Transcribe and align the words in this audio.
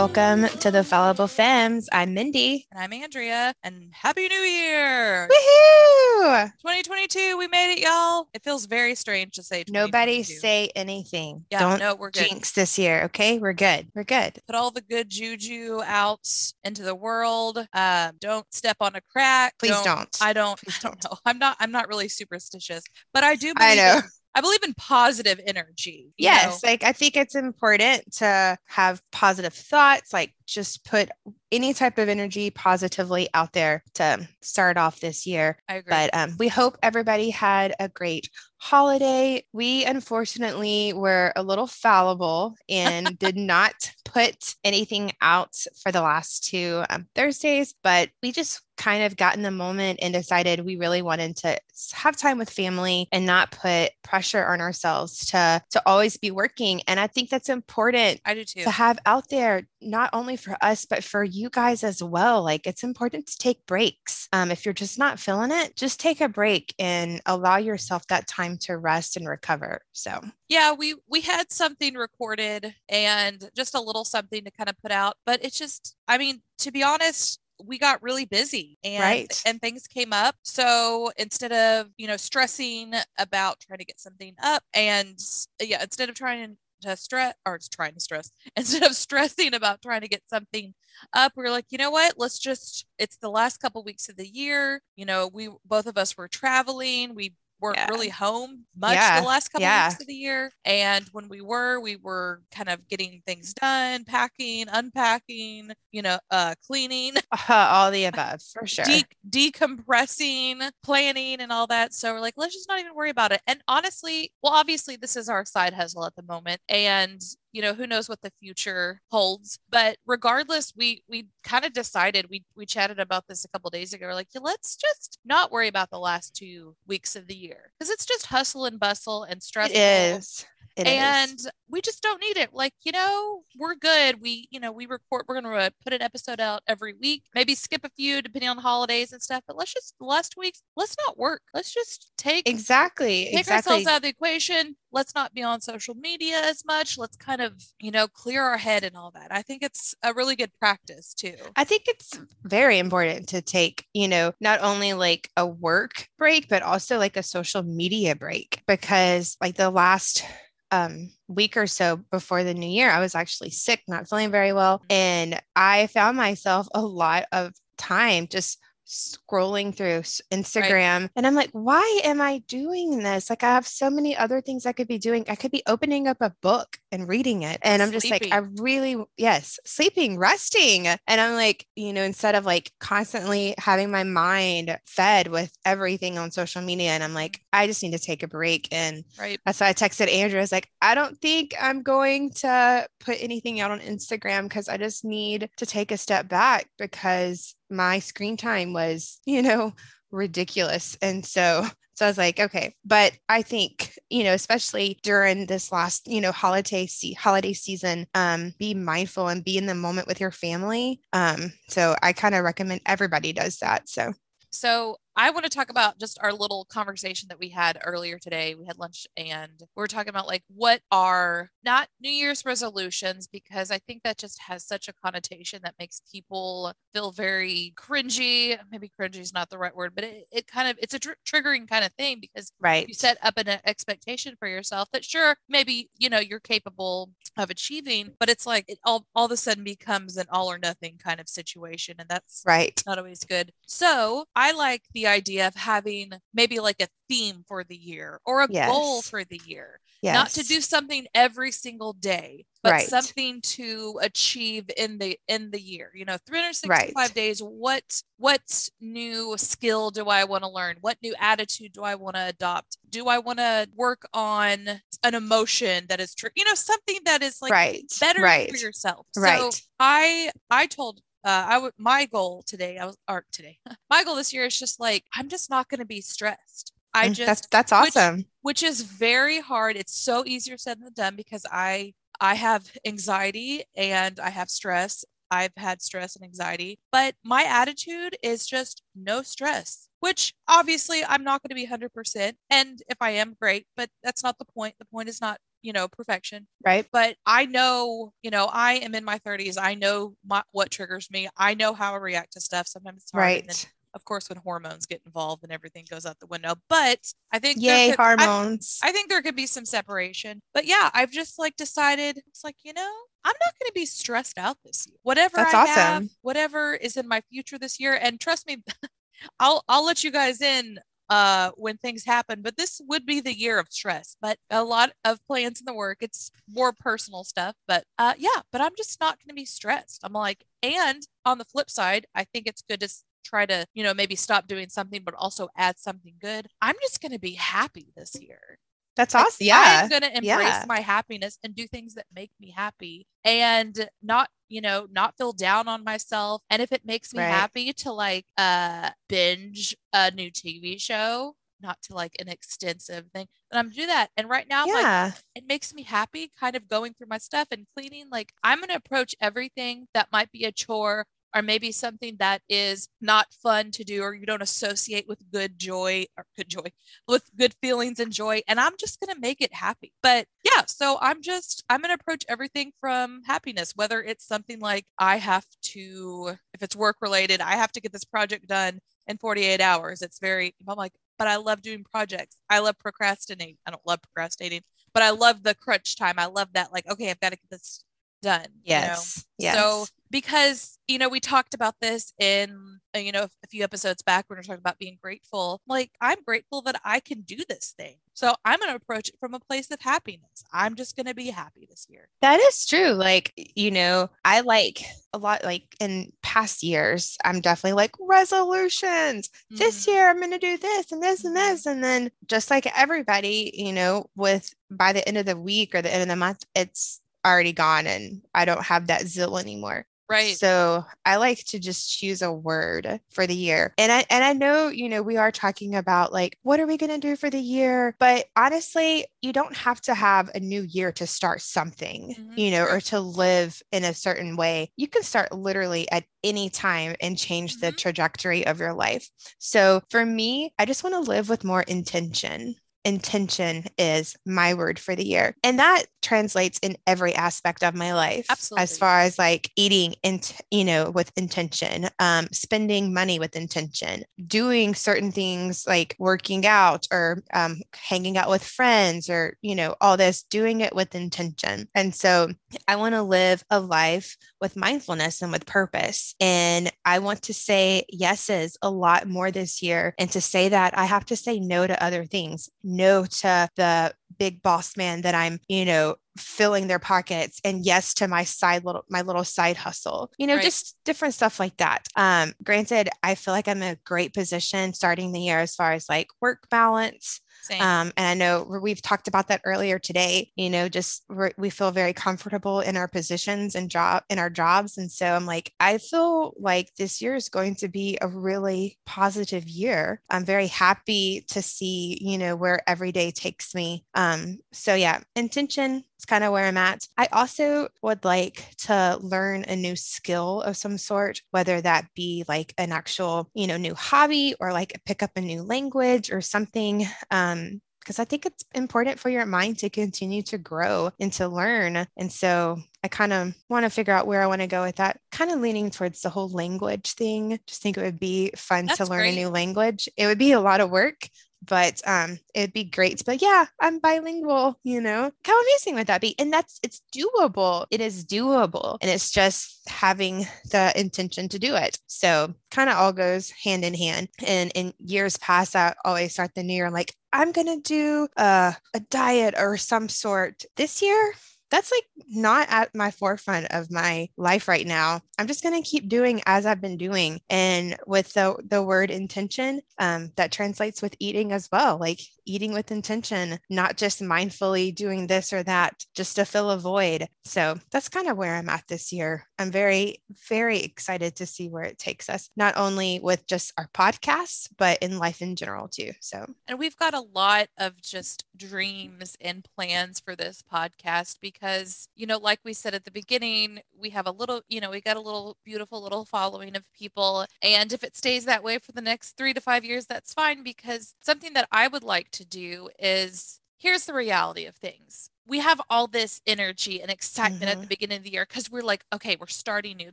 Welcome 0.00 0.48
to 0.60 0.70
the 0.70 0.82
Fallible 0.82 1.26
Femmes. 1.26 1.86
I'm 1.92 2.14
Mindy. 2.14 2.66
And 2.72 2.80
I'm 2.80 2.90
Andrea. 2.90 3.52
And 3.62 3.92
Happy 3.92 4.28
New 4.28 4.34
Year! 4.34 5.28
Woohoo! 5.28 6.44
2022, 6.52 7.36
we 7.36 7.46
made 7.48 7.74
it, 7.74 7.80
y'all. 7.80 8.26
It 8.32 8.42
feels 8.42 8.64
very 8.64 8.94
strange 8.94 9.34
to 9.34 9.42
say 9.42 9.62
Nobody 9.68 10.22
say 10.22 10.70
anything. 10.74 11.44
Yeah, 11.50 11.58
Don't 11.58 11.80
no, 11.80 11.96
we're 11.96 12.10
good. 12.12 12.30
jinx 12.30 12.52
this 12.52 12.78
year, 12.78 13.02
okay? 13.04 13.38
We're 13.38 13.52
good. 13.52 13.88
We're 13.94 14.04
good. 14.04 14.40
Put 14.46 14.56
all 14.56 14.70
the 14.70 14.80
good 14.80 15.10
juju 15.10 15.82
out 15.84 16.26
into 16.64 16.82
the 16.82 16.94
world. 16.94 17.58
Um, 17.74 18.12
don't 18.20 18.46
step 18.54 18.78
on 18.80 18.96
a 18.96 19.02
crack. 19.02 19.58
Please 19.58 19.78
don't. 19.82 20.16
I 20.22 20.32
don't. 20.32 20.58
Please 20.58 20.78
I 20.82 20.88
don't 20.88 20.98
don't. 20.98 21.12
know. 21.12 21.18
I'm 21.26 21.38
not. 21.38 21.58
I'm 21.60 21.72
not 21.72 21.88
really 21.88 22.08
superstitious, 22.08 22.84
but 23.12 23.22
I 23.22 23.34
do. 23.34 23.52
Believe 23.52 23.72
I 23.72 23.74
know. 23.74 23.96
In, 23.96 24.02
I 24.34 24.40
believe 24.40 24.62
in 24.62 24.74
positive 24.74 25.40
energy. 25.44 26.12
Yes, 26.16 26.62
know? 26.62 26.70
like 26.70 26.84
I 26.84 26.92
think 26.92 27.16
it's 27.16 27.34
important 27.34 28.12
to 28.16 28.56
have 28.66 29.02
positive 29.10 29.52
thoughts, 29.52 30.12
like 30.12 30.32
just 30.46 30.84
put 30.84 31.10
any 31.52 31.74
type 31.74 31.98
of 31.98 32.08
energy 32.08 32.50
positively 32.50 33.28
out 33.34 33.52
there 33.52 33.82
to 33.94 34.28
start 34.40 34.76
off 34.76 35.00
this 35.00 35.26
year. 35.26 35.58
I 35.68 35.76
agree. 35.76 35.90
But 35.90 36.10
um, 36.12 36.36
we 36.38 36.48
hope 36.48 36.78
everybody 36.82 37.30
had 37.30 37.74
a 37.80 37.88
great 37.88 38.30
holiday. 38.58 39.44
We 39.52 39.84
unfortunately 39.84 40.92
were 40.92 41.32
a 41.34 41.42
little 41.42 41.66
fallible 41.66 42.54
and 42.68 43.18
did 43.18 43.36
not 43.36 43.92
put 44.04 44.54
anything 44.64 45.12
out 45.20 45.56
for 45.82 45.90
the 45.90 46.02
last 46.02 46.44
two 46.44 46.84
um, 46.90 47.06
Thursdays, 47.14 47.74
but 47.82 48.10
we 48.22 48.32
just 48.32 48.60
kind 48.80 49.04
of 49.04 49.14
got 49.14 49.36
in 49.36 49.42
the 49.42 49.50
moment 49.50 49.98
and 50.00 50.14
decided 50.14 50.64
we 50.64 50.76
really 50.76 51.02
wanted 51.02 51.36
to 51.36 51.60
have 51.92 52.16
time 52.16 52.38
with 52.38 52.48
family 52.48 53.06
and 53.12 53.26
not 53.26 53.50
put 53.50 53.90
pressure 54.02 54.46
on 54.46 54.62
ourselves 54.62 55.26
to 55.26 55.62
to 55.70 55.82
always 55.84 56.16
be 56.16 56.30
working. 56.30 56.80
And 56.88 56.98
i 56.98 57.06
think 57.06 57.28
that's 57.28 57.50
important 57.50 58.20
I 58.24 58.32
do 58.32 58.44
too. 58.44 58.62
to 58.62 58.70
have 58.70 58.98
out 59.04 59.28
there 59.28 59.68
not 59.82 60.08
only 60.14 60.36
for 60.36 60.56
us 60.62 60.86
but 60.86 61.04
for 61.04 61.22
you 61.22 61.50
guys 61.50 61.84
as 61.84 62.02
well. 62.02 62.42
Like 62.42 62.66
it's 62.66 62.82
important 62.82 63.26
to 63.26 63.38
take 63.38 63.66
breaks. 63.66 64.28
Um, 64.32 64.50
if 64.50 64.64
you're 64.64 64.72
just 64.72 64.98
not 64.98 65.20
feeling 65.20 65.50
it 65.52 65.76
just 65.76 66.00
take 66.00 66.22
a 66.22 66.28
break 66.28 66.74
and 66.78 67.20
allow 67.26 67.58
yourself 67.58 68.06
that 68.06 68.26
time 68.26 68.56
to 68.62 68.78
rest 68.78 69.18
and 69.18 69.28
recover. 69.28 69.82
So. 69.92 70.20
Yeah 70.48 70.72
we 70.72 70.94
we 71.06 71.20
had 71.20 71.52
something 71.52 71.94
recorded 71.94 72.74
and 72.88 73.50
just 73.54 73.74
a 73.74 73.80
little 73.80 74.06
something 74.06 74.42
to 74.44 74.50
kind 74.50 74.70
of 74.70 74.80
put 74.80 74.90
out 74.90 75.16
but 75.26 75.44
it's 75.44 75.58
just 75.58 75.96
i 76.08 76.16
mean 76.16 76.40
to 76.58 76.72
be 76.72 76.82
honest 76.82 77.40
we 77.64 77.78
got 77.78 78.02
really 78.02 78.24
busy 78.24 78.78
and 78.84 79.26
Right. 79.26 79.46
and 79.46 79.60
things 79.60 79.86
came 79.86 80.12
up. 80.12 80.36
So 80.44 81.12
instead 81.16 81.52
of 81.52 81.88
you 81.98 82.06
know 82.08 82.16
stressing 82.16 82.94
about 83.18 83.60
trying 83.60 83.78
to 83.78 83.84
get 83.84 84.00
something 84.00 84.34
up 84.42 84.62
and 84.74 85.18
yeah 85.60 85.82
instead 85.82 86.08
of 86.08 86.14
trying 86.14 86.56
to 86.82 86.96
stress 86.96 87.34
or 87.46 87.58
trying 87.70 87.94
to 87.94 88.00
stress 88.00 88.30
instead 88.56 88.82
of 88.84 88.94
stressing 88.96 89.54
about 89.54 89.82
trying 89.82 90.00
to 90.00 90.08
get 90.08 90.22
something 90.28 90.74
up 91.12 91.32
we 91.36 91.44
are 91.44 91.50
like 91.50 91.66
you 91.70 91.78
know 91.78 91.90
what? 91.90 92.14
Let's 92.16 92.38
just 92.38 92.86
it's 92.98 93.16
the 93.18 93.30
last 93.30 93.58
couple 93.58 93.82
weeks 93.84 94.08
of 94.08 94.16
the 94.16 94.28
year. 94.28 94.82
You 94.96 95.06
know 95.06 95.28
we 95.32 95.48
both 95.64 95.86
of 95.86 95.98
us 95.98 96.16
were 96.16 96.28
traveling 96.28 97.14
we 97.14 97.34
weren't 97.60 97.76
Yeah. 97.76 97.86
really 97.88 98.08
home 98.08 98.64
much 98.76 98.94
Yeah, 98.94 99.20
the 99.20 99.26
last 99.26 99.48
couple 99.50 99.62
yeah. 99.62 99.88
weeks 99.88 100.00
of 100.00 100.06
the 100.06 100.14
year 100.14 100.52
and 100.64 101.04
when 101.12 101.28
we 101.28 101.40
were 101.40 101.80
we 101.80 101.96
were 101.96 102.42
kind 102.52 102.68
of 102.68 102.86
getting 102.88 103.22
things 103.26 103.54
done 103.54 104.04
packing 104.04 104.66
unpacking 104.70 105.70
you 105.92 106.02
know 106.02 106.18
uh 106.30 106.54
cleaning 106.66 107.14
uh, 107.32 107.38
all 107.70 107.90
the 107.90 108.04
above 108.04 108.40
for 108.52 108.66
sure 108.66 108.84
de- 108.84 109.04
decompressing 109.28 110.70
planning 110.82 111.40
and 111.40 111.52
all 111.52 111.66
that 111.66 111.92
so 111.94 112.12
we're 112.14 112.20
like 112.20 112.34
let's 112.36 112.54
just 112.54 112.68
not 112.68 112.80
even 112.80 112.94
worry 112.94 113.10
about 113.10 113.32
it 113.32 113.40
and 113.46 113.60
honestly 113.68 114.32
well 114.42 114.52
obviously 114.52 114.96
this 114.96 115.16
is 115.16 115.28
our 115.28 115.44
side 115.44 115.72
hustle 115.74 116.04
at 116.04 116.14
the 116.16 116.22
moment 116.22 116.60
and 116.68 117.20
you 117.52 117.62
know 117.62 117.74
who 117.74 117.86
knows 117.86 118.08
what 118.08 118.20
the 118.22 118.32
future 118.40 119.00
holds. 119.10 119.58
But 119.68 119.96
regardless 120.06 120.72
we 120.76 121.02
we 121.08 121.28
kind 121.44 121.64
of 121.64 121.72
decided 121.72 122.26
we 122.30 122.44
we 122.56 122.66
chatted 122.66 122.98
about 122.98 123.26
this 123.28 123.44
a 123.44 123.48
couple 123.48 123.70
days 123.70 123.92
ago. 123.92 124.06
We're 124.06 124.14
like 124.14 124.28
yeah, 124.34 124.40
let's 124.42 124.76
just 124.76 125.18
not 125.24 125.52
worry 125.52 125.68
about 125.68 125.90
the 125.90 125.98
last 125.98 126.34
two 126.34 126.74
weeks 126.86 127.16
of 127.16 127.26
the 127.26 127.34
year 127.34 127.72
because 127.78 127.90
it's 127.90 128.06
just 128.06 128.26
hustle 128.26 128.64
and 128.64 128.78
bustle 128.78 129.24
and 129.24 129.42
stressful. 129.42 129.80
it 129.80 130.16
is 130.18 130.46
It 130.76 130.86
is. 130.86 130.92
and 130.92 131.38
we 131.68 131.80
just 131.80 132.02
don't 132.02 132.20
need 132.20 132.36
it. 132.36 132.50
Like 132.52 132.74
you 132.82 132.92
know 132.92 133.42
we're 133.58 133.74
good. 133.74 134.20
We 134.20 134.48
you 134.50 134.60
know 134.60 134.72
we 134.72 134.86
record 134.86 135.24
we're 135.28 135.40
going 135.40 135.52
to 135.52 135.60
uh, 135.60 135.70
put 135.84 135.92
an 135.92 136.02
episode 136.02 136.40
out 136.40 136.62
every 136.66 136.94
week 136.94 137.24
maybe 137.34 137.54
skip 137.54 137.84
a 137.84 137.90
few 137.90 138.22
depending 138.22 138.48
on 138.48 138.56
the 138.56 138.62
holidays 138.62 139.12
and 139.12 139.22
stuff 139.22 139.42
but 139.46 139.56
let's 139.56 139.72
just 139.72 139.94
last 140.00 140.36
week, 140.36 140.56
let's 140.76 140.96
not 141.06 141.18
work. 141.18 141.42
Let's 141.54 141.72
just 141.72 142.12
take 142.16 142.48
exactly 142.48 143.26
take 143.26 143.40
exactly. 143.40 143.72
ourselves 143.72 143.86
out 143.86 143.96
of 143.96 144.02
the 144.02 144.08
equation. 144.08 144.76
Let's 144.92 145.14
not 145.14 145.34
be 145.34 145.42
on 145.42 145.60
social 145.60 145.94
media 145.94 146.40
as 146.42 146.64
much. 146.64 146.98
Let's 146.98 147.16
kind 147.16 147.40
of 147.40 147.54
you 147.80 147.90
know 147.90 148.08
clear 148.08 148.42
our 148.42 148.58
head 148.58 148.84
and 148.84 148.96
all 148.96 149.10
that. 149.12 149.28
I 149.30 149.42
think 149.42 149.62
it's 149.62 149.94
a 150.02 150.12
really 150.14 150.36
good 150.36 150.52
practice 150.58 151.14
too. 151.14 151.34
I 151.56 151.64
think 151.64 151.84
it's 151.86 152.18
very 152.44 152.78
important 152.78 153.28
to 153.30 153.42
take, 153.42 153.86
you 153.94 154.08
know, 154.08 154.32
not 154.40 154.60
only 154.60 154.92
like 154.92 155.30
a 155.36 155.46
work 155.46 156.08
break, 156.18 156.48
but 156.48 156.62
also 156.62 156.98
like 156.98 157.16
a 157.16 157.22
social 157.22 157.62
media 157.62 158.16
break 158.16 158.62
because 158.66 159.36
like 159.40 159.56
the 159.56 159.70
last 159.70 160.24
um 160.70 161.10
week 161.28 161.56
or 161.56 161.66
so 161.66 161.96
before 162.10 162.44
the 162.44 162.54
new 162.54 162.68
year, 162.68 162.90
I 162.90 163.00
was 163.00 163.14
actually 163.14 163.50
sick, 163.50 163.82
not 163.88 164.08
feeling 164.08 164.30
very 164.30 164.52
well. 164.52 164.82
And 164.90 165.40
I 165.54 165.86
found 165.88 166.16
myself 166.16 166.68
a 166.74 166.82
lot 166.82 167.24
of 167.32 167.52
time 167.76 168.26
just 168.28 168.58
scrolling 168.90 169.74
through 169.74 170.00
Instagram 170.32 171.10
and 171.14 171.24
I'm 171.24 171.36
like, 171.36 171.50
why 171.52 172.00
am 172.02 172.20
I 172.20 172.38
doing 172.48 172.98
this? 172.98 173.30
Like 173.30 173.44
I 173.44 173.54
have 173.54 173.66
so 173.66 173.88
many 173.88 174.16
other 174.16 174.40
things 174.40 174.66
I 174.66 174.72
could 174.72 174.88
be 174.88 174.98
doing. 174.98 175.24
I 175.28 175.36
could 175.36 175.52
be 175.52 175.62
opening 175.66 176.08
up 176.08 176.16
a 176.20 176.34
book 176.42 176.78
and 176.92 177.08
reading 177.08 177.42
it. 177.42 177.58
And 177.62 177.82
I'm 177.82 177.92
just 177.92 178.10
like, 178.10 178.28
I 178.32 178.38
really, 178.38 178.96
yes, 179.16 179.58
sleeping, 179.64 180.18
resting. 180.18 180.86
And 180.86 181.00
I'm 181.08 181.34
like, 181.34 181.66
you 181.76 181.92
know, 181.92 182.02
instead 182.02 182.34
of 182.34 182.44
like 182.44 182.72
constantly 182.80 183.54
having 183.58 183.90
my 183.90 184.02
mind 184.02 184.78
fed 184.86 185.28
with 185.28 185.52
everything 185.64 186.18
on 186.18 186.30
social 186.30 186.62
media, 186.62 186.90
and 186.90 187.02
I'm 187.02 187.14
like, 187.14 187.40
I 187.52 187.66
just 187.66 187.82
need 187.82 187.92
to 187.92 187.98
take 187.98 188.22
a 188.22 188.28
break. 188.28 188.68
And 188.72 189.04
right 189.18 189.38
that's 189.44 189.60
why 189.60 189.68
I 189.68 189.72
texted 189.72 190.12
Andrea. 190.12 190.40
I 190.40 190.42
was 190.42 190.52
like, 190.52 190.68
I 190.82 190.94
don't 190.94 191.18
think 191.20 191.54
I'm 191.60 191.82
going 191.82 192.30
to 192.36 192.86
put 193.00 193.20
anything 193.20 193.60
out 193.60 193.70
on 193.70 193.80
Instagram 193.80 194.44
because 194.44 194.68
I 194.68 194.76
just 194.76 195.04
need 195.04 195.48
to 195.56 195.66
take 195.66 195.92
a 195.92 195.96
step 195.96 196.28
back 196.28 196.68
because 196.78 197.54
my 197.70 197.98
screen 198.00 198.36
time 198.36 198.72
was, 198.72 199.20
you 199.24 199.42
know, 199.42 199.72
ridiculous. 200.10 200.98
And 201.00 201.24
so 201.24 201.66
so 202.00 202.06
I 202.06 202.08
was 202.08 202.16
like, 202.16 202.40
okay, 202.40 202.74
but 202.82 203.12
I 203.28 203.42
think, 203.42 203.98
you 204.08 204.24
know, 204.24 204.32
especially 204.32 204.98
during 205.02 205.44
this 205.44 205.70
last, 205.70 206.06
you 206.06 206.22
know, 206.22 206.32
holiday 206.32 206.88
holiday 207.18 207.52
season, 207.52 208.06
um, 208.14 208.54
be 208.58 208.72
mindful 208.72 209.28
and 209.28 209.44
be 209.44 209.58
in 209.58 209.66
the 209.66 209.74
moment 209.74 210.06
with 210.06 210.18
your 210.18 210.30
family. 210.30 211.02
Um, 211.12 211.52
so 211.68 211.94
I 212.02 212.14
kind 212.14 212.34
of 212.34 212.42
recommend 212.42 212.80
everybody 212.86 213.34
does 213.34 213.58
that. 213.58 213.86
So 213.90 214.14
So 214.50 214.96
I 215.22 215.28
want 215.28 215.44
to 215.44 215.50
talk 215.50 215.68
about 215.68 215.98
just 215.98 216.18
our 216.22 216.32
little 216.32 216.64
conversation 216.64 217.28
that 217.28 217.38
we 217.38 217.50
had 217.50 217.78
earlier 217.84 218.18
today. 218.18 218.54
We 218.54 218.64
had 218.64 218.78
lunch 218.78 219.06
and 219.18 219.50
we 219.60 219.66
were 219.76 219.86
talking 219.86 220.08
about 220.08 220.26
like 220.26 220.42
what 220.48 220.80
are 220.90 221.50
not 221.62 221.88
New 222.00 222.08
Year's 222.10 222.46
resolutions 222.46 223.26
because 223.26 223.70
I 223.70 223.80
think 223.80 224.02
that 224.02 224.16
just 224.16 224.40
has 224.40 224.64
such 224.64 224.88
a 224.88 224.94
connotation 224.94 225.60
that 225.62 225.74
makes 225.78 226.00
people 226.10 226.72
feel 226.94 227.12
very 227.12 227.74
cringy. 227.76 228.58
Maybe 228.72 228.90
cringy 228.98 229.18
is 229.18 229.34
not 229.34 229.50
the 229.50 229.58
right 229.58 229.76
word, 229.76 229.92
but 229.94 230.04
it, 230.04 230.24
it 230.32 230.46
kind 230.46 230.70
of 230.70 230.78
it's 230.80 230.94
a 230.94 230.98
tr- 230.98 231.10
triggering 231.26 231.68
kind 231.68 231.84
of 231.84 231.92
thing 231.92 232.18
because 232.18 232.50
right. 232.58 232.88
you 232.88 232.94
set 232.94 233.18
up 233.22 233.34
an 233.36 233.60
expectation 233.66 234.36
for 234.38 234.48
yourself 234.48 234.88
that 234.94 235.04
sure 235.04 235.36
maybe 235.50 235.90
you 235.98 236.08
know 236.08 236.20
you're 236.20 236.40
capable 236.40 237.10
of 237.36 237.50
achieving, 237.50 238.14
but 238.18 238.30
it's 238.30 238.46
like 238.46 238.64
it 238.68 238.78
all 238.84 239.04
all 239.14 239.26
of 239.26 239.32
a 239.32 239.36
sudden 239.36 239.64
becomes 239.64 240.16
an 240.16 240.26
all 240.30 240.50
or 240.50 240.58
nothing 240.58 240.96
kind 240.96 241.20
of 241.20 241.28
situation, 241.28 241.96
and 241.98 242.08
that's 242.08 242.46
Right. 242.46 242.82
not 242.86 242.98
always 242.98 243.24
good. 243.24 243.52
So 243.66 244.24
I 244.34 244.52
like 244.52 244.82
the 244.94 245.06
idea 245.10 245.46
of 245.46 245.54
having 245.54 246.12
maybe 246.32 246.60
like 246.60 246.80
a 246.80 246.88
theme 247.08 247.44
for 247.46 247.64
the 247.64 247.76
year 247.76 248.20
or 248.24 248.42
a 248.42 248.48
goal 248.48 249.02
for 249.02 249.24
the 249.24 249.40
year. 249.44 249.80
Yes. 250.02 250.14
Not 250.14 250.30
to 250.30 250.48
do 250.48 250.60
something 250.62 251.06
every 251.14 251.52
single 251.52 251.92
day, 251.92 252.46
but 252.62 252.70
Right. 252.70 252.88
something 252.88 253.42
to 253.42 253.98
achieve 254.00 254.70
in 254.76 254.96
the 254.98 255.18
in 255.28 255.50
the 255.50 255.60
year. 255.60 255.90
You 255.94 256.06
know, 256.06 256.16
365 256.26 256.94
Right. 256.96 257.14
days. 257.14 257.40
What 257.40 258.02
what 258.16 258.68
new 258.80 259.34
skill 259.36 259.90
do 259.90 260.06
I 260.06 260.24
want 260.24 260.44
to 260.44 260.48
learn? 260.48 260.78
What 260.80 260.96
new 261.02 261.14
attitude 261.18 261.72
do 261.72 261.82
I 261.82 261.96
want 261.96 262.16
to 262.16 262.26
adopt? 262.26 262.78
Do 262.88 263.08
I 263.08 263.18
want 263.18 263.40
to 263.40 263.68
work 263.74 264.08
on 264.14 264.80
an 265.02 265.14
emotion 265.14 265.84
that 265.88 266.00
is 266.00 266.14
true? 266.14 266.30
You 266.34 266.44
know, 266.44 266.54
something 266.54 267.00
that 267.04 267.22
is 267.22 267.42
like 267.42 267.52
right. 267.52 267.84
better 268.00 268.22
right. 268.22 268.50
for 268.50 268.56
yourself. 268.56 269.06
So 269.12 269.50
I 269.78 270.30
I 270.48 270.66
told 270.66 271.02
uh 271.24 271.46
I 271.48 271.58
would 271.58 271.72
my 271.78 272.06
goal 272.06 272.42
today, 272.46 272.78
I 272.78 272.86
was 272.86 272.96
or 273.08 273.24
today. 273.32 273.58
my 273.90 274.04
goal 274.04 274.16
this 274.16 274.32
year 274.32 274.44
is 274.46 274.58
just 274.58 274.80
like 274.80 275.04
I'm 275.14 275.28
just 275.28 275.50
not 275.50 275.68
gonna 275.68 275.84
be 275.84 276.00
stressed. 276.00 276.72
I 276.94 277.08
Mm, 277.08 277.14
just 277.14 277.26
that's 277.26 277.46
that's 277.48 277.72
which- 277.72 277.96
awesome. 277.96 278.26
which 278.42 278.62
is 278.62 278.82
very 278.82 279.40
hard. 279.40 279.76
It's 279.76 279.96
so 279.98 280.24
easier 280.26 280.56
said 280.58 280.78
than 280.80 280.92
done 280.94 281.16
because 281.16 281.44
I 281.50 281.94
I 282.20 282.34
have 282.34 282.70
anxiety 282.84 283.64
and 283.76 284.18
I 284.20 284.30
have 284.30 284.50
stress. 284.50 285.04
I've 285.30 285.52
had 285.56 285.80
stress 285.80 286.16
and 286.16 286.24
anxiety, 286.24 286.80
but 286.90 287.14
my 287.24 287.44
attitude 287.44 288.16
is 288.22 288.46
just 288.46 288.82
no 288.96 289.22
stress, 289.22 289.88
which 290.00 290.34
obviously 290.48 291.04
I'm 291.04 291.22
not 291.22 291.40
going 291.40 291.50
to 291.50 291.54
be 291.54 291.66
100%. 291.66 292.36
And 292.50 292.82
if 292.88 292.96
I 293.00 293.10
am, 293.10 293.36
great, 293.40 293.66
but 293.76 293.90
that's 294.02 294.24
not 294.24 294.38
the 294.38 294.44
point. 294.44 294.74
The 294.80 294.86
point 294.86 295.08
is 295.08 295.20
not 295.20 295.38
you 295.62 295.72
know, 295.72 295.88
perfection. 295.88 296.46
Right. 296.64 296.86
But 296.92 297.16
I 297.26 297.46
know, 297.46 298.12
you 298.22 298.30
know, 298.30 298.48
I 298.52 298.74
am 298.74 298.94
in 298.94 299.04
my 299.04 299.18
30s. 299.18 299.58
I 299.60 299.74
know 299.74 300.14
my, 300.26 300.42
what 300.52 300.70
triggers 300.70 301.10
me. 301.10 301.28
I 301.36 301.54
know 301.54 301.74
how 301.74 301.94
I 301.94 301.96
react 301.96 302.32
to 302.34 302.40
stuff. 302.40 302.66
Sometimes 302.66 303.02
it's 303.02 303.12
hard. 303.12 303.22
Right. 303.22 303.40
And 303.40 303.48
then, 303.48 303.56
of 303.94 304.04
course, 304.04 304.28
when 304.28 304.38
hormones 304.38 304.86
get 304.86 305.02
involved 305.04 305.42
and 305.42 305.52
everything 305.52 305.84
goes 305.90 306.06
out 306.06 306.18
the 306.20 306.26
window. 306.26 306.54
But 306.68 307.00
I 307.32 307.38
think 307.38 307.58
Yay, 307.60 307.90
could, 307.90 307.98
hormones. 307.98 308.78
I 308.82 308.92
think 308.92 309.08
there 309.08 309.22
could 309.22 309.36
be 309.36 309.46
some 309.46 309.64
separation. 309.64 310.42
But 310.54 310.66
yeah, 310.66 310.90
I've 310.94 311.10
just 311.10 311.38
like 311.38 311.56
decided 311.56 312.18
it's 312.28 312.44
like, 312.44 312.56
you 312.62 312.72
know, 312.72 312.92
I'm 313.24 313.34
not 313.44 313.54
going 313.60 313.68
to 313.68 313.72
be 313.74 313.86
stressed 313.86 314.38
out 314.38 314.56
this 314.64 314.86
year. 314.86 314.96
Whatever 315.02 315.36
That's 315.36 315.54
I 315.54 315.66
have, 315.66 316.08
whatever 316.22 316.74
is 316.74 316.96
in 316.96 317.08
my 317.08 317.20
future 317.30 317.58
this 317.58 317.80
year 317.80 317.98
and 318.00 318.20
trust 318.20 318.46
me, 318.46 318.62
I'll 319.40 319.62
I'll 319.68 319.84
let 319.84 320.02
you 320.02 320.10
guys 320.10 320.40
in 320.40 320.78
uh 321.10 321.50
when 321.56 321.76
things 321.78 322.04
happen, 322.06 322.42
but 322.42 322.56
this 322.56 322.80
would 322.88 323.04
be 323.06 323.20
the 323.20 323.36
year 323.38 323.58
of 323.58 323.68
stress. 323.70 324.16
But 324.22 324.38
a 324.50 324.64
lot 324.64 324.92
of 325.04 325.24
plans 325.26 325.60
in 325.60 325.66
the 325.66 325.74
work. 325.74 325.98
It's 326.02 326.30
more 326.48 326.72
personal 326.72 327.24
stuff, 327.24 327.56
but 327.68 327.84
uh 327.98 328.14
yeah, 328.18 328.42
but 328.52 328.60
I'm 328.62 328.76
just 328.76 329.00
not 329.00 329.18
going 329.20 329.28
to 329.30 329.34
be 329.34 329.46
stressed. 329.46 330.00
I'm 330.04 330.12
like 330.14 330.44
and 330.62 331.02
on 331.26 331.38
the 331.38 331.44
flip 331.44 331.70
side, 331.70 332.06
I 332.14 332.24
think 332.24 332.46
it's 332.46 332.62
good 332.62 332.80
to 332.80 332.88
try 333.24 333.46
to, 333.46 333.66
you 333.74 333.82
know, 333.84 333.94
maybe 333.94 334.16
stop 334.16 334.46
doing 334.48 334.68
something 334.68 335.02
but 335.04 335.14
also 335.14 335.48
add 335.56 335.78
something 335.78 336.14
good. 336.20 336.46
I'm 336.62 336.76
just 336.82 337.00
going 337.02 337.12
to 337.12 337.18
be 337.18 337.32
happy 337.34 337.92
this 337.96 338.20
year. 338.20 338.58
That's 338.96 339.14
Like, 339.16 339.26
awesome. 339.26 339.46
Yeah. 339.46 339.82
I'm 339.82 339.88
going 339.88 340.02
to 340.02 340.16
embrace 340.16 340.26
Yeah. 340.28 340.64
my 340.64 340.80
happiness 340.80 341.38
and 341.44 341.54
do 341.54 341.66
things 341.66 341.94
that 341.94 342.06
make 342.14 342.30
me 342.40 342.50
happy 342.56 343.06
and 343.24 343.88
not, 344.02 344.30
you 344.50 344.60
know, 344.60 344.86
not 344.90 345.16
feel 345.16 345.32
down 345.32 345.68
on 345.68 345.84
myself. 345.84 346.42
And 346.50 346.60
if 346.62 346.72
it 346.72 346.84
makes 346.84 347.14
me 347.14 347.22
Right. 347.22 347.24
happy 347.24 347.72
to 347.74 347.92
like 347.92 348.26
uh 348.38 348.90
binge 349.08 349.76
a 349.92 350.10
new 350.10 350.30
TV 350.30 350.78
show, 350.78 351.36
not 351.60 351.80
to 351.84 351.94
like 351.94 352.16
an 352.20 352.28
extensive 352.28 353.06
thing, 353.14 353.28
then 353.50 353.60
I'm 353.60 353.70
do 353.70 353.86
that. 353.86 354.10
And 354.16 354.28
right 354.28 354.48
now, 354.48 354.64
I'm 354.64 354.72
like, 354.72 354.88
yeah. 354.88 355.12
it 355.34 355.44
makes 355.46 355.72
me 355.74 355.82
happy 355.84 356.30
kind 356.38 356.56
of 356.56 356.68
going 356.68 356.94
through 356.94 357.06
my 357.08 357.18
stuff 357.18 357.48
and 357.50 357.66
cleaning. 357.76 358.08
Like 358.10 358.32
I'm 358.42 358.58
going 358.58 358.68
to 358.70 358.76
approach 358.76 359.14
everything 359.20 359.86
that 359.94 360.08
might 360.12 360.32
be 360.32 360.44
a 360.44 360.52
chore 360.52 361.06
or 361.34 361.42
maybe 361.42 361.72
something 361.72 362.16
that 362.18 362.42
is 362.48 362.88
not 363.00 363.32
fun 363.32 363.70
to 363.70 363.84
do 363.84 364.02
or 364.02 364.14
you 364.14 364.26
don't 364.26 364.42
associate 364.42 365.06
with 365.08 365.30
good 365.30 365.58
joy 365.58 366.04
or 366.16 366.26
good 366.36 366.48
joy 366.48 366.66
with 367.06 367.30
good 367.36 367.54
feelings 367.62 368.00
and 368.00 368.12
joy 368.12 368.40
and 368.48 368.58
i'm 368.60 368.76
just 368.78 368.98
going 369.00 369.14
to 369.14 369.20
make 369.20 369.40
it 369.40 369.54
happy. 369.54 369.92
But 370.02 370.26
yeah 370.44 370.64
so 370.66 370.98
i'm 371.00 371.22
just 371.22 371.64
i'm 371.68 371.80
going 371.80 371.94
to 371.94 372.00
approach 372.00 372.24
everything 372.28 372.72
from 372.80 373.22
happiness 373.26 373.72
whether 373.76 374.02
it's 374.02 374.26
something 374.26 374.60
like 374.60 374.84
i 374.98 375.16
have 375.16 375.46
to 375.62 376.36
if 376.54 376.62
it's 376.62 376.76
work 376.76 376.96
related 377.00 377.40
i 377.40 377.56
have 377.56 377.72
to 377.72 377.80
get 377.80 377.92
this 377.92 378.04
project 378.04 378.46
done 378.46 378.80
in 379.06 379.18
48 379.18 379.60
hours. 379.60 380.02
It's 380.02 380.18
very 380.18 380.54
i'm 380.66 380.76
like 380.76 380.92
but 381.18 381.28
i 381.28 381.36
love 381.36 381.62
doing 381.62 381.84
projects. 381.84 382.36
I 382.48 382.60
love 382.60 382.78
procrastinating 382.78 383.56
i 383.66 383.70
don't 383.70 383.86
love 383.86 384.00
procrastinating 384.02 384.62
but 384.94 385.02
i 385.02 385.10
love 385.10 385.42
the 385.42 385.54
crunch 385.54 385.96
time. 385.96 386.14
I 386.18 386.26
love 386.26 386.48
that 386.54 386.72
like 386.72 386.88
okay 386.90 387.10
i've 387.10 387.20
got 387.20 387.30
to 387.32 387.36
get 387.36 387.50
this 387.50 387.84
done 388.20 388.46
you 388.64 388.74
know? 388.74 388.80
Yes. 388.86 389.24
Yes. 389.38 389.56
So 389.56 389.86
because 390.10 390.78
you 390.88 390.98
know 390.98 391.08
we 391.08 391.20
talked 391.20 391.54
about 391.54 391.74
this 391.80 392.12
in 392.18 392.80
uh, 392.94 392.98
you 392.98 393.12
know 393.12 393.22
a 393.24 393.46
few 393.48 393.62
episodes 393.64 394.02
back 394.02 394.24
when 394.28 394.36
we 394.36 394.40
were 394.40 394.44
talking 394.44 394.58
about 394.58 394.78
being 394.78 394.98
grateful. 395.02 395.60
Like 395.66 395.90
I'm 396.00 396.22
grateful 396.26 396.62
that 396.62 396.80
I 396.84 397.00
can 397.00 397.22
do 397.22 397.36
this 397.48 397.74
thing. 397.78 397.96
So 398.12 398.34
I'm 398.44 398.58
going 398.58 398.68
to 398.70 398.76
approach 398.76 399.08
it 399.08 399.14
from 399.18 399.32
a 399.32 399.40
place 399.40 399.70
of 399.70 399.80
happiness. 399.80 400.44
I'm 400.52 400.74
just 400.74 400.94
going 400.94 401.06
to 401.06 401.14
be 401.14 401.28
happy 401.30 401.66
this 401.70 401.86
year. 401.88 402.08
That 402.20 402.38
is 402.38 402.66
true. 402.66 402.90
Like, 402.90 403.32
you 403.36 403.70
know, 403.70 404.10
I 404.26 404.40
like 404.40 404.82
a 405.14 405.18
lot, 405.18 405.42
like 405.42 405.74
in 405.80 406.12
past 406.22 406.62
years, 406.62 407.16
I'm 407.24 407.40
definitely 407.40 407.74
like 407.76 407.92
resolutions. 407.98 409.30
This 409.50 409.84
Mhm. 409.84 409.92
year, 409.92 410.10
I'm 410.10 410.18
going 410.18 410.32
to 410.32 410.38
do 410.38 410.58
this 410.58 410.92
and 410.92 411.02
this 411.02 411.24
and 411.24 411.34
Mhm. 411.34 411.38
this. 411.38 411.66
And 411.66 411.82
then, 411.82 412.10
just 412.26 412.50
like 412.50 412.66
everybody, 412.78 413.52
you 413.54 413.72
know, 413.72 414.10
with 414.16 414.52
by 414.70 414.92
the 414.92 415.06
end 415.08 415.16
of 415.16 415.24
the 415.26 415.36
week 415.36 415.74
or 415.74 415.80
the 415.80 415.92
end 415.92 416.02
of 416.02 416.08
the 416.08 416.16
month, 416.16 416.44
it's 416.54 417.00
already 417.26 417.52
gone 417.52 417.86
and 417.86 418.22
I 418.34 418.44
don't 418.44 418.62
have 418.64 418.86
that 418.88 419.06
zeal 419.06 419.38
anymore. 419.38 419.86
Right. 420.08 420.38
So 420.38 420.84
I 421.04 421.16
like 421.16 421.44
to 421.46 421.58
just 421.58 421.96
choose 421.98 422.20
a 422.22 422.32
word 422.32 423.00
for 423.10 423.26
the 423.26 423.34
year. 423.34 423.72
And 423.78 423.92
I 423.92 424.04
and 424.10 424.24
I 424.24 424.32
know, 424.32 424.68
you 424.68 424.88
know, 424.88 425.02
we 425.02 425.16
are 425.16 425.30
talking 425.30 425.74
about 425.74 426.12
like 426.12 426.36
what 426.42 426.60
are 426.60 426.66
we 426.66 426.76
going 426.76 426.90
to 426.90 426.98
do 426.98 427.16
for 427.16 427.30
the 427.30 427.38
year? 427.40 427.94
But 427.98 428.26
honestly, 428.36 429.06
you 429.22 429.32
don't 429.32 429.56
have 429.56 429.80
to 429.82 429.94
have 429.94 430.30
a 430.34 430.40
new 430.40 430.62
year 430.62 430.92
to 430.92 431.06
start 431.06 431.42
something, 431.42 432.16
Mhm, 432.16 432.34
you 432.36 432.50
know, 432.50 432.64
or 432.64 432.80
to 432.82 433.00
live 433.00 433.62
in 433.72 433.84
a 433.84 433.94
certain 433.94 434.36
way. 434.36 434.70
You 434.76 434.88
can 434.88 435.02
start 435.02 435.32
literally 435.32 435.90
at 435.90 436.04
any 436.24 436.50
time 436.50 436.96
and 437.00 437.16
change 437.16 437.58
the 437.58 437.70
Mhm. 437.70 437.76
trajectory 437.76 438.46
of 438.46 438.58
your 438.60 438.72
life. 438.74 439.10
So 439.38 439.82
for 439.90 440.04
me, 440.04 440.52
I 440.58 440.64
just 440.64 440.82
want 440.84 440.94
to 440.94 441.00
live 441.00 441.28
with 441.28 441.44
more 441.44 441.62
intention 441.62 442.56
intention 442.84 443.64
is 443.78 444.16
my 444.26 444.54
word 444.54 444.78
for 444.78 444.94
the 444.94 445.06
year. 445.06 445.36
And 445.42 445.58
that 445.58 445.84
translates 446.02 446.58
in 446.62 446.76
every 446.86 447.14
aspect 447.14 447.62
of 447.62 447.74
my 447.74 447.94
life. 447.94 448.26
Absolutely. 448.30 448.62
As 448.62 448.78
far 448.78 449.00
as 449.00 449.18
like 449.18 449.50
eating 449.56 449.94
int 450.02 450.34
you 450.50 450.64
know, 450.64 450.90
with 450.90 451.12
intention, 451.16 451.88
um, 451.98 452.28
spending 452.32 452.92
money 452.92 453.18
with 453.18 453.36
intention, 453.36 454.04
doing 454.26 454.74
certain 454.74 455.12
things 455.12 455.64
like 455.66 455.94
working 455.98 456.46
out 456.46 456.86
or 456.90 457.22
um, 457.32 457.60
hanging 457.74 458.16
out 458.16 458.30
with 458.30 458.42
friends 458.42 459.08
or, 459.08 459.36
you 459.42 459.54
know, 459.54 459.76
all 459.80 459.96
this, 459.96 460.22
doing 460.24 460.60
it 460.60 460.74
with 460.74 460.94
intention. 460.94 461.68
And 461.74 461.94
so 461.94 462.30
I 462.66 462.76
want 462.76 462.94
to 462.94 463.02
live 463.02 463.44
a 463.50 463.60
life 463.60 464.16
with 464.40 464.56
mindfulness 464.56 465.22
and 465.22 465.32
with 465.32 465.46
purpose. 465.46 466.14
And 466.20 466.70
I 466.84 466.98
want 466.98 467.22
to 467.22 467.34
say 467.34 467.84
yeses 467.88 468.56
a 468.62 468.70
lot 468.70 469.08
more 469.08 469.30
this 469.30 469.62
year. 469.62 469.94
And 469.98 470.10
to 470.12 470.20
say 470.20 470.48
that, 470.48 470.76
I 470.76 470.84
have 470.84 471.04
to 471.06 471.16
say 471.16 471.38
no 471.40 471.66
to 471.66 471.82
other 471.82 472.04
things, 472.04 472.48
no 472.62 473.04
to 473.04 473.48
the 473.56 473.94
big 474.18 474.42
boss 474.42 474.76
man 474.76 475.02
that 475.02 475.14
I'm, 475.14 475.38
you 475.48 475.64
know, 475.64 475.96
filling 476.18 476.66
their 476.66 476.78
pockets 476.78 477.40
and 477.44 477.64
yes 477.64 477.94
to 477.94 478.08
my 478.08 478.24
side 478.24 478.64
little 478.64 478.84
my 478.90 479.00
little 479.00 479.24
side 479.24 479.56
hustle 479.56 480.10
you 480.18 480.26
know 480.26 480.34
Right. 480.34 480.42
just 480.42 480.76
different 480.84 481.14
stuff 481.14 481.38
like 481.38 481.56
that 481.58 481.86
um 481.96 482.32
granted 482.42 482.90
i 483.02 483.14
feel 483.14 483.32
like 483.32 483.46
i'm 483.46 483.62
in 483.62 483.74
a 483.74 483.78
great 483.86 484.12
position 484.12 484.74
starting 484.74 485.12
the 485.12 485.20
year 485.20 485.38
as 485.38 485.54
far 485.54 485.72
as 485.72 485.88
like 485.88 486.08
work 486.20 486.48
balance. 486.50 487.20
Um, 487.60 487.92
and 487.96 488.06
I 488.06 488.14
know 488.14 488.58
we've 488.62 488.82
talked 488.82 489.08
about 489.08 489.28
that 489.28 489.42
earlier 489.44 489.78
today. 489.78 490.30
You 490.36 490.50
know, 490.50 490.68
just 490.68 491.04
we're, 491.08 491.32
feel 491.50 491.70
very 491.70 491.92
comfortable 491.92 492.60
in 492.60 492.76
our 492.76 492.88
positions 492.88 493.54
and 493.54 493.70
job 493.70 494.04
in 494.08 494.18
our 494.18 494.30
jobs, 494.30 494.78
and 494.78 494.90
so 494.90 495.06
I'm 495.06 495.26
like, 495.26 495.52
I 495.60 495.78
feel 495.78 496.34
like 496.38 496.74
this 496.76 497.02
year 497.02 497.14
is 497.14 497.28
going 497.28 497.56
to 497.56 497.68
be 497.68 497.98
a 498.00 498.08
really 498.08 498.78
positive 498.86 499.48
year. 499.48 500.00
I'm 500.10 500.24
very 500.24 500.46
happy 500.46 501.24
to 501.28 501.42
see, 501.42 501.98
you 502.00 502.18
know, 502.18 502.36
where 502.36 502.62
every 502.68 502.92
day 502.92 503.10
takes 503.10 503.54
me. 503.54 503.84
Um, 503.94 504.38
so 504.52 504.74
yeah, 504.74 505.00
intention 505.16 505.84
is 506.00 506.06
kind 506.06 506.24
of 506.24 506.32
where 506.32 506.46
I'm 506.46 506.56
at. 506.56 506.86
I 506.96 507.08
also 507.12 507.68
would 507.82 508.04
like 508.04 508.54
to 508.66 508.98
learn 509.00 509.44
a 509.44 509.54
new 509.54 509.76
skill 509.76 510.42
of 510.42 510.56
some 510.56 510.78
sort, 510.78 511.20
whether 511.30 511.60
that 511.60 511.86
be 511.94 512.24
like 512.26 512.54
an 512.58 512.72
actual, 512.72 513.30
you 513.34 513.46
know, 513.46 513.56
new 513.56 513.74
hobby 513.74 514.34
or 514.40 514.52
like 514.52 514.80
pick 514.86 515.02
up 515.02 515.12
a 515.16 515.20
new 515.20 515.42
language 515.42 516.10
or 516.10 516.20
something. 516.20 516.86
Um, 517.10 517.60
because 517.80 517.98
I 517.98 518.04
think 518.04 518.26
it's 518.26 518.44
important 518.54 518.98
for 518.98 519.08
your 519.08 519.24
mind 519.24 519.58
to 519.58 519.70
continue 519.70 520.20
to 520.24 520.36
grow 520.36 520.90
and 521.00 521.10
to 521.14 521.28
learn. 521.28 521.86
And 521.96 522.12
so 522.12 522.60
I 522.84 522.88
kind 522.88 523.12
of 523.12 523.34
want 523.48 523.64
to 523.64 523.70
figure 523.70 523.94
out 523.94 524.06
where 524.06 524.22
I 524.22 524.26
want 524.26 524.42
to 524.42 524.46
go 524.46 524.62
with 524.62 524.76
that, 524.76 525.00
kind 525.10 525.30
of 525.30 525.40
leaning 525.40 525.70
towards 525.70 526.02
the 526.02 526.10
whole 526.10 526.28
language 526.28 526.92
thing. 526.92 527.40
Just 527.46 527.62
think 527.62 527.78
it 527.78 527.82
would 527.82 527.98
be 527.98 528.32
fun 528.36 528.68
to 528.68 528.84
learn 528.84 529.00
great. 529.00 529.14
a 529.14 529.16
new 529.16 529.28
language. 529.30 529.88
It 529.96 530.06
would 530.06 530.18
be 530.18 530.32
a 530.32 530.40
lot 530.40 530.60
of 530.60 530.70
work, 530.70 531.08
but 531.46 531.80
um 531.86 532.18
it'd 532.34 532.52
be 532.52 532.64
great 532.64 532.98
to 532.98 533.04
be 533.04 533.12
like, 533.12 533.22
yeah 533.22 533.46
i'm 533.60 533.78
bilingual 533.78 534.58
you 534.62 534.80
know? 534.80 535.10
How 535.24 535.40
amazing 535.40 535.74
would 535.74 535.86
that 535.86 536.00
be? 536.00 536.14
And 536.18 536.32
that's 536.32 536.60
it's 536.62 536.82
doable. 536.94 537.66
It 537.70 537.80
is 537.80 538.04
doable. 538.04 538.78
And 538.80 538.90
it's 538.90 539.10
just 539.10 539.68
having 539.68 540.26
the 540.50 540.72
intention 540.78 541.28
to 541.30 541.38
do 541.38 541.54
it. 541.56 541.78
So 541.86 542.34
kind 542.50 542.70
of 542.70 542.76
all 542.76 542.92
goes 542.92 543.30
hand 543.30 543.64
in 543.64 543.74
hand. 543.74 544.08
And 544.26 544.52
in 544.54 544.74
years 544.78 545.16
past 545.18 545.56
i 545.56 545.74
always 545.84 546.12
start 546.12 546.34
the 546.34 546.42
new 546.42 546.54
year 546.54 546.66
I'm 546.66 546.72
like 546.72 546.94
i'm 547.12 547.32
gonna 547.32 547.60
do 547.60 548.08
uh, 548.16 548.52
a 548.74 548.80
diet 548.80 549.34
or 549.36 549.56
some 549.56 549.88
sort 549.88 550.44
this 550.56 550.82
year 550.82 551.12
that's 551.50 551.72
like 551.72 551.84
not 552.08 552.48
at 552.50 552.74
my 552.74 552.90
forefront 552.90 553.46
of 553.50 553.70
my 553.70 554.08
life 554.16 554.48
right 554.48 554.66
now. 554.66 555.00
I'm 555.18 555.26
just 555.26 555.42
going 555.42 555.60
to 555.60 555.68
keep 555.68 555.88
doing 555.88 556.22
as 556.26 556.46
I've 556.46 556.60
been 556.60 556.76
doing. 556.76 557.20
And 557.28 557.76
with 557.86 558.12
the, 558.12 558.36
the 558.48 558.62
word 558.62 558.90
intention, 558.90 559.60
um, 559.78 560.12
that 560.16 560.32
translates 560.32 560.80
with 560.80 560.96
eating 560.98 561.32
as 561.32 561.48
well, 561.52 561.78
like 561.78 562.00
eating 562.30 562.52
with 562.52 562.70
intention, 562.70 563.38
not 563.50 563.76
just 563.76 564.00
mindfully 564.00 564.74
doing 564.74 565.06
this 565.06 565.32
or 565.32 565.42
that 565.42 565.84
just 565.94 566.16
to 566.16 566.24
fill 566.24 566.50
a 566.50 566.56
void. 566.56 567.06
So 567.24 567.56
that's 567.72 567.88
kind 567.88 568.08
of 568.08 568.16
where 568.16 568.36
I'm 568.36 568.48
at 568.48 568.64
this 568.68 568.92
year. 568.92 569.26
I'm 569.38 569.50
very, 569.50 570.02
very 570.28 570.60
excited 570.60 571.16
to 571.16 571.26
see 571.26 571.48
where 571.48 571.64
it 571.64 571.78
takes 571.78 572.08
us, 572.08 572.30
not 572.36 572.56
only 572.56 573.00
with 573.02 573.26
just 573.26 573.52
our 573.58 573.68
podcasts, 573.74 574.48
but 574.56 574.78
in 574.80 574.98
life 574.98 575.22
in 575.22 575.34
general 575.36 575.68
too. 575.68 575.92
So 576.00 576.26
And 576.46 576.58
we've 576.58 576.76
got 576.76 576.94
a 576.94 577.04
lot 577.14 577.48
of 577.58 577.80
just 577.82 578.24
dreams 578.36 579.16
and 579.20 579.46
plans 579.56 580.00
for 580.00 580.14
this 580.14 580.42
podcast 580.52 581.18
because, 581.20 581.88
you 581.96 582.06
know, 582.06 582.18
like 582.18 582.40
we 582.44 582.52
said 582.52 582.74
at 582.74 582.84
the 582.84 582.90
beginning, 582.90 583.60
we 583.78 583.90
have 583.90 584.06
a 584.06 584.12
little, 584.12 584.42
you 584.48 584.60
know, 584.60 584.70
we 584.70 584.80
got 584.80 584.96
a 584.96 585.00
little 585.00 585.36
beautiful 585.44 585.82
little 585.82 586.04
following 586.04 586.56
of 586.56 586.64
people. 586.72 587.26
And 587.42 587.72
if 587.72 587.82
it 587.82 587.96
stays 587.96 588.24
that 588.26 588.42
way 588.44 588.58
for 588.58 588.72
the 588.72 588.80
next 588.80 589.16
three 589.16 589.34
to 589.34 589.40
five 589.40 589.64
years, 589.64 589.86
that's 589.86 590.12
fine 590.12 590.42
because 590.42 590.94
something 591.00 591.32
that 591.34 591.48
I 591.50 591.68
would 591.68 591.82
like 591.82 592.10
to 592.12 592.19
do 592.24 592.68
is 592.78 593.40
here's 593.60 593.84
the 593.84 593.94
reality 593.94 594.46
of 594.46 594.56
things 594.56 595.10
we 595.30 595.38
have 595.38 595.60
all 595.70 595.86
this 595.86 596.20
energy 596.26 596.82
and 596.82 596.90
excitement 596.90 597.42
mm-hmm. 597.42 597.50
at 597.50 597.54
the 597.54 597.60
mm-hmm. 597.62 597.68
beginning 597.68 597.98
of 597.98 598.02
the 598.02 598.12
year 598.12 598.26
because 598.28 598.50
we're 598.50 598.62
like, 598.62 598.84
okay, 598.92 599.16
we're 599.18 599.28
starting 599.28 599.76
new. 599.76 599.90